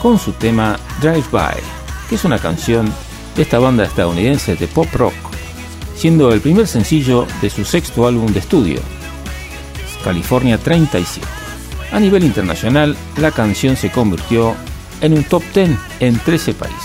con 0.00 0.18
su 0.18 0.32
tema 0.32 0.78
Drive 1.02 1.26
By, 1.30 1.56
que 2.08 2.14
es 2.14 2.24
una 2.24 2.38
canción 2.38 2.90
de 3.36 3.42
esta 3.42 3.58
banda 3.58 3.84
estadounidense 3.84 4.56
de 4.56 4.66
pop 4.66 4.88
rock, 4.94 5.12
siendo 5.94 6.32
el 6.32 6.40
primer 6.40 6.66
sencillo 6.66 7.26
de 7.42 7.50
su 7.50 7.66
sexto 7.66 8.06
álbum 8.06 8.32
de 8.32 8.38
estudio, 8.38 8.80
California 10.02 10.56
37. 10.56 11.26
A 11.92 12.00
nivel 12.00 12.24
internacional, 12.24 12.96
la 13.18 13.30
canción 13.30 13.76
se 13.76 13.90
convirtió 13.90 14.54
en 15.02 15.12
un 15.12 15.22
top 15.24 15.42
10 15.52 15.70
en 16.00 16.18
13 16.18 16.54
países. 16.54 16.75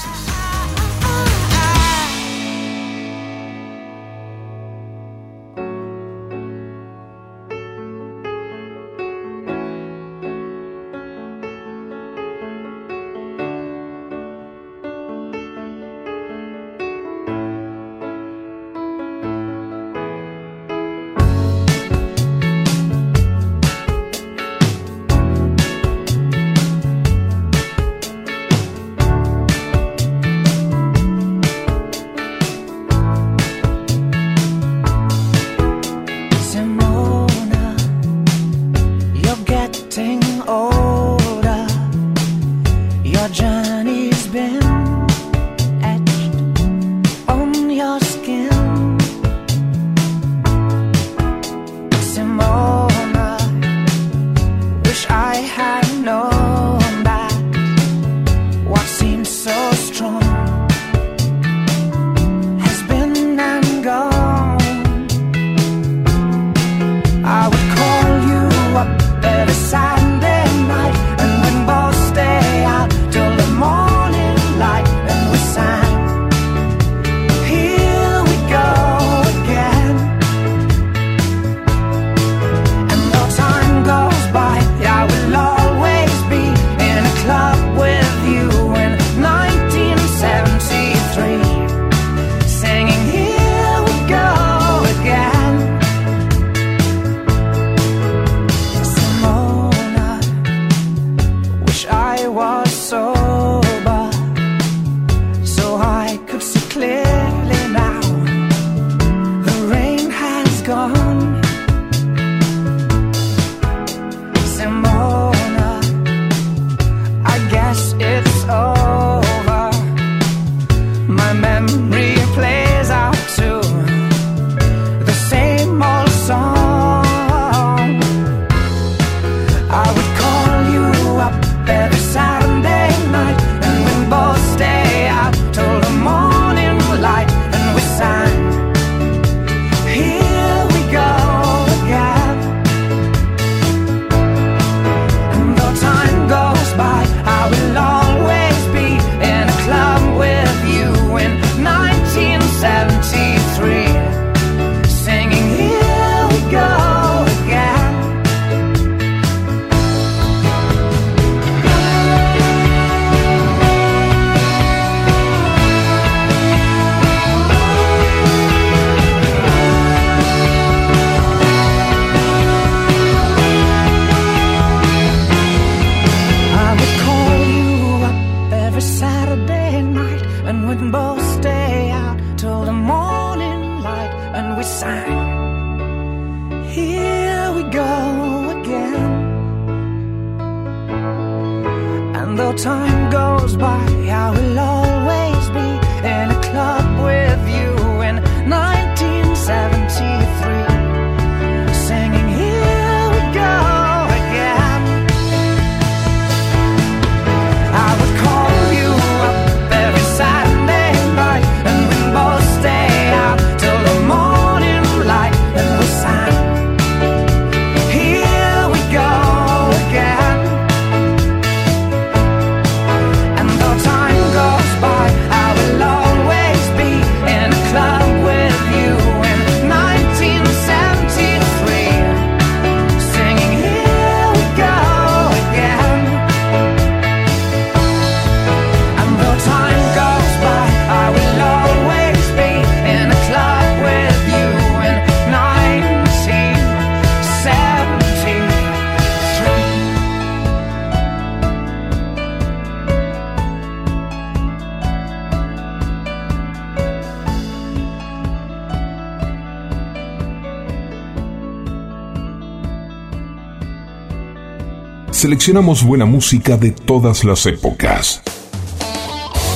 Seleccionamos 265.32 265.86
buena 265.86 266.04
música 266.04 266.58
de 266.58 266.72
todas 266.72 267.24
las 267.24 267.46
épocas. 267.46 268.22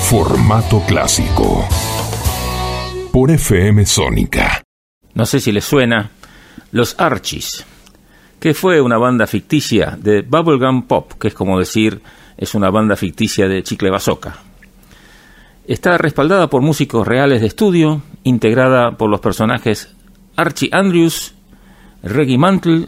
Formato 0.09 0.81
clásico. 0.87 1.67
Por 3.11 3.29
FM 3.29 3.85
Sónica. 3.85 4.63
No 5.15 5.25
sé 5.25 5.41
si 5.41 5.51
les 5.51 5.65
suena, 5.65 6.11
Los 6.71 6.95
Archies, 6.97 7.65
que 8.39 8.53
fue 8.53 8.79
una 8.79 8.97
banda 8.97 9.27
ficticia 9.27 9.97
de 10.01 10.21
bubblegum 10.21 10.83
pop, 10.83 11.11
que 11.19 11.27
es 11.27 11.33
como 11.33 11.59
decir, 11.59 12.01
es 12.37 12.55
una 12.55 12.69
banda 12.69 12.95
ficticia 12.95 13.49
de 13.49 13.61
chicle 13.61 13.89
bazooka. 13.89 14.37
Está 15.67 15.97
respaldada 15.97 16.49
por 16.49 16.61
músicos 16.61 17.05
reales 17.05 17.41
de 17.41 17.47
estudio, 17.47 18.01
integrada 18.23 18.95
por 18.95 19.09
los 19.09 19.19
personajes 19.19 19.93
Archie 20.37 20.69
Andrews, 20.71 21.35
Reggie 22.01 22.37
Mantle 22.37 22.87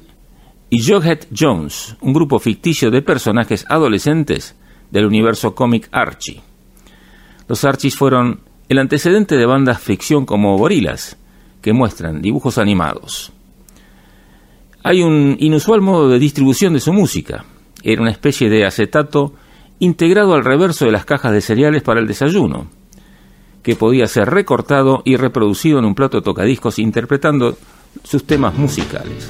y 0.70 0.84
Jughead 0.84 1.28
Jones, 1.38 1.96
un 2.02 2.14
grupo 2.14 2.40
ficticio 2.40 2.92
de 2.92 3.02
personajes 3.02 3.66
adolescentes 3.70 4.56
del 4.92 5.06
universo 5.06 5.56
cómic 5.56 5.88
Archie. 5.92 6.42
Los 7.48 7.64
Archies 7.64 7.96
fueron 7.96 8.42
el 8.68 8.80
antecedente 8.80 9.38
de 9.38 9.46
bandas 9.46 9.80
ficción 9.80 10.26
como 10.26 10.58
Gorilas, 10.58 11.18
que 11.62 11.72
muestran 11.72 12.22
dibujos 12.22 12.58
animados. 12.58 13.32
Hay 14.84 15.02
un 15.02 15.38
inusual 15.40 15.82
modo 15.82 16.10
de 16.10 16.20
distribución 16.20 16.74
de 16.74 16.80
su 16.80 16.92
música. 16.92 17.46
Era 17.84 18.02
una 18.02 18.12
especie 18.12 18.50
de 18.50 18.66
acetato 18.66 19.34
integrado 19.80 20.34
al 20.34 20.44
reverso 20.44 20.86
de 20.86 20.92
las 20.92 21.06
cajas 21.06 21.32
de 21.32 21.42
cereales 21.42 21.84
para 21.84 22.00
el 22.00 22.08
desayuno, 22.08 22.68
que 23.64 23.76
podía 23.76 24.08
ser 24.08 24.30
recortado 24.30 25.02
y 25.06 25.16
reproducido 25.16 25.80
en 25.80 25.86
un 25.86 25.96
plato 25.96 26.22
tocadiscos 26.22 26.80
interpretando 26.80 27.58
sus 28.04 28.26
temas 28.26 28.58
musicales. 28.58 29.30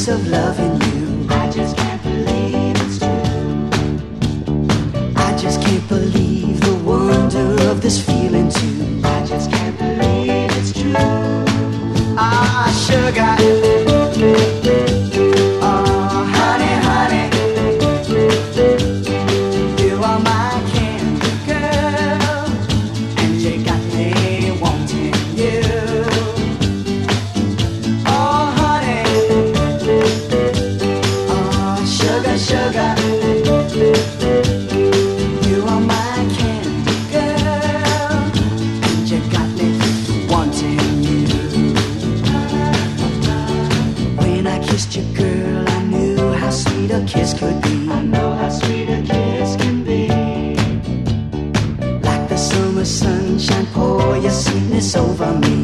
loveliness 0.00 0.08
of 0.08 0.26
loving 0.28 0.80
you. 0.92 1.26
I 1.30 1.50
just 1.50 1.76
can't 1.76 2.02
believe 2.02 2.76
it's 2.80 2.98
true. 2.98 3.70
I 5.16 5.36
just 5.36 5.60
can't 5.60 5.88
believe 5.88 6.60
the 6.60 6.74
wonder 6.84 7.70
of 7.70 7.82
this 7.82 8.04
feeling 8.04 8.50
too. 8.50 9.00
I 9.04 9.26
just 9.26 9.50
can't 9.50 9.78
believe 9.78 10.50
it's 10.56 10.72
true. 10.72 10.94
Ah, 12.16 12.70
sugar. 12.86 13.69
Your 54.80 54.88
sweetness 54.88 54.96
over 54.96 55.38
me. 55.40 55.59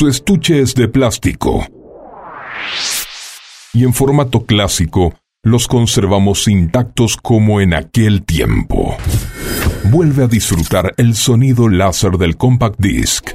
Su 0.00 0.08
estuche 0.08 0.62
es 0.62 0.74
de 0.74 0.88
plástico. 0.88 1.62
Y 3.74 3.84
en 3.84 3.92
formato 3.92 4.46
clásico 4.46 5.12
los 5.42 5.68
conservamos 5.68 6.48
intactos 6.48 7.18
como 7.18 7.60
en 7.60 7.74
aquel 7.74 8.24
tiempo. 8.24 8.96
Vuelve 9.90 10.24
a 10.24 10.26
disfrutar 10.26 10.94
el 10.96 11.16
sonido 11.16 11.68
láser 11.68 12.12
del 12.12 12.38
compact 12.38 12.80
disc. 12.80 13.28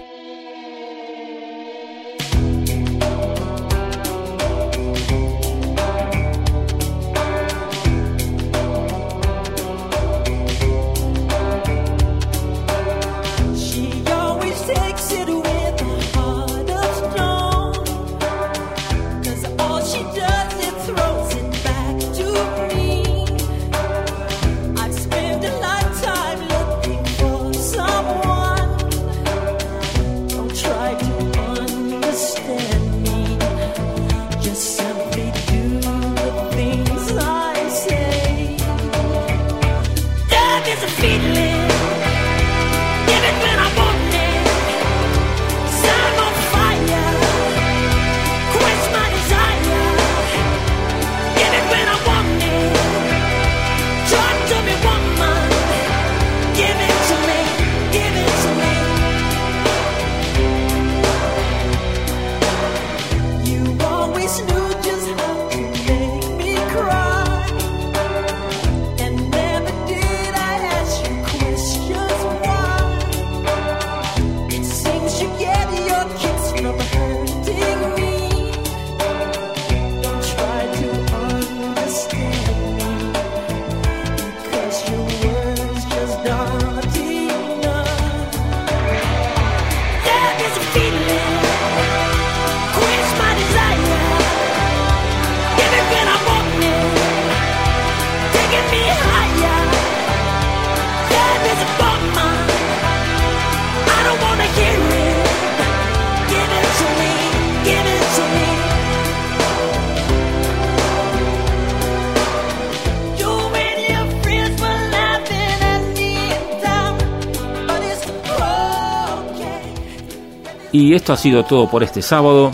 Y 120.75 120.93
esto 120.93 121.13
ha 121.13 121.17
sido 121.17 121.45
todo 121.45 121.69
por 121.69 121.83
este 121.83 122.01
sábado. 122.01 122.51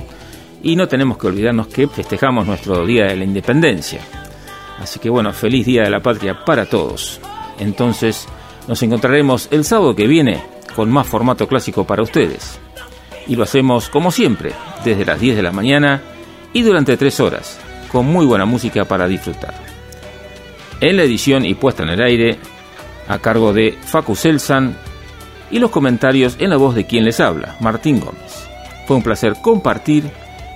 Y 0.61 0.75
no 0.75 0.87
tenemos 0.87 1.17
que 1.17 1.25
olvidarnos 1.25 1.65
que 1.65 1.87
festejamos 1.87 2.45
nuestro 2.45 2.85
Día 2.85 3.05
de 3.05 3.15
la 3.15 3.23
Independencia. 3.23 3.99
Así 4.79 4.99
que 4.99 5.09
bueno, 5.09 5.33
feliz 5.33 5.65
Día 5.65 5.81
de 5.81 5.89
la 5.89 6.01
Patria 6.01 6.45
para 6.45 6.67
todos. 6.67 7.19
Entonces, 7.57 8.27
nos 8.67 8.83
encontraremos 8.83 9.47
el 9.49 9.65
sábado 9.65 9.95
que 9.95 10.05
viene 10.05 10.39
con 10.75 10.91
más 10.91 11.07
formato 11.07 11.47
clásico 11.47 11.87
para 11.87 12.03
ustedes. 12.03 12.59
Y 13.25 13.35
lo 13.35 13.41
hacemos 13.41 13.89
como 13.89 14.11
siempre, 14.11 14.51
desde 14.85 15.03
las 15.03 15.19
10 15.19 15.37
de 15.37 15.41
la 15.41 15.51
mañana 15.51 16.03
y 16.53 16.61
durante 16.61 16.97
3 16.97 17.19
horas, 17.21 17.59
con 17.91 18.05
muy 18.05 18.27
buena 18.27 18.45
música 18.45 18.85
para 18.85 19.07
disfrutar. 19.07 19.55
En 20.79 20.95
la 20.95 21.03
edición 21.03 21.43
y 21.43 21.55
puesta 21.55 21.81
en 21.81 21.89
el 21.89 22.03
aire, 22.03 22.37
a 23.07 23.17
cargo 23.17 23.51
de 23.51 23.75
Facu 23.83 24.15
Selsan 24.15 24.77
y 25.51 25.59
los 25.59 25.71
comentarios 25.71 26.37
en 26.39 26.49
la 26.49 26.57
voz 26.57 26.75
de 26.75 26.85
quien 26.85 27.05
les 27.05 27.19
habla, 27.19 27.57
Martín 27.59 27.99
Gómez. 27.99 28.47
Fue 28.87 28.95
un 28.95 29.03
placer 29.03 29.35
compartir 29.41 30.09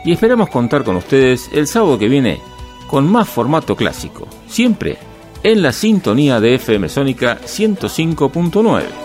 y 0.04 0.12
esperamos 0.12 0.50
contar 0.50 0.84
con 0.84 0.96
ustedes 0.96 1.50
el 1.54 1.68
sábado 1.68 1.98
que 1.98 2.10
viene 2.10 2.40
con 2.88 3.10
más 3.12 3.28
formato 3.28 3.76
clásico, 3.76 4.28
siempre 4.48 4.98
en 5.44 5.62
la 5.62 5.72
sintonía 5.72 6.40
de 6.40 6.56
FM 6.56 6.90
Sónica 6.90 7.40
105.9. 7.40 9.05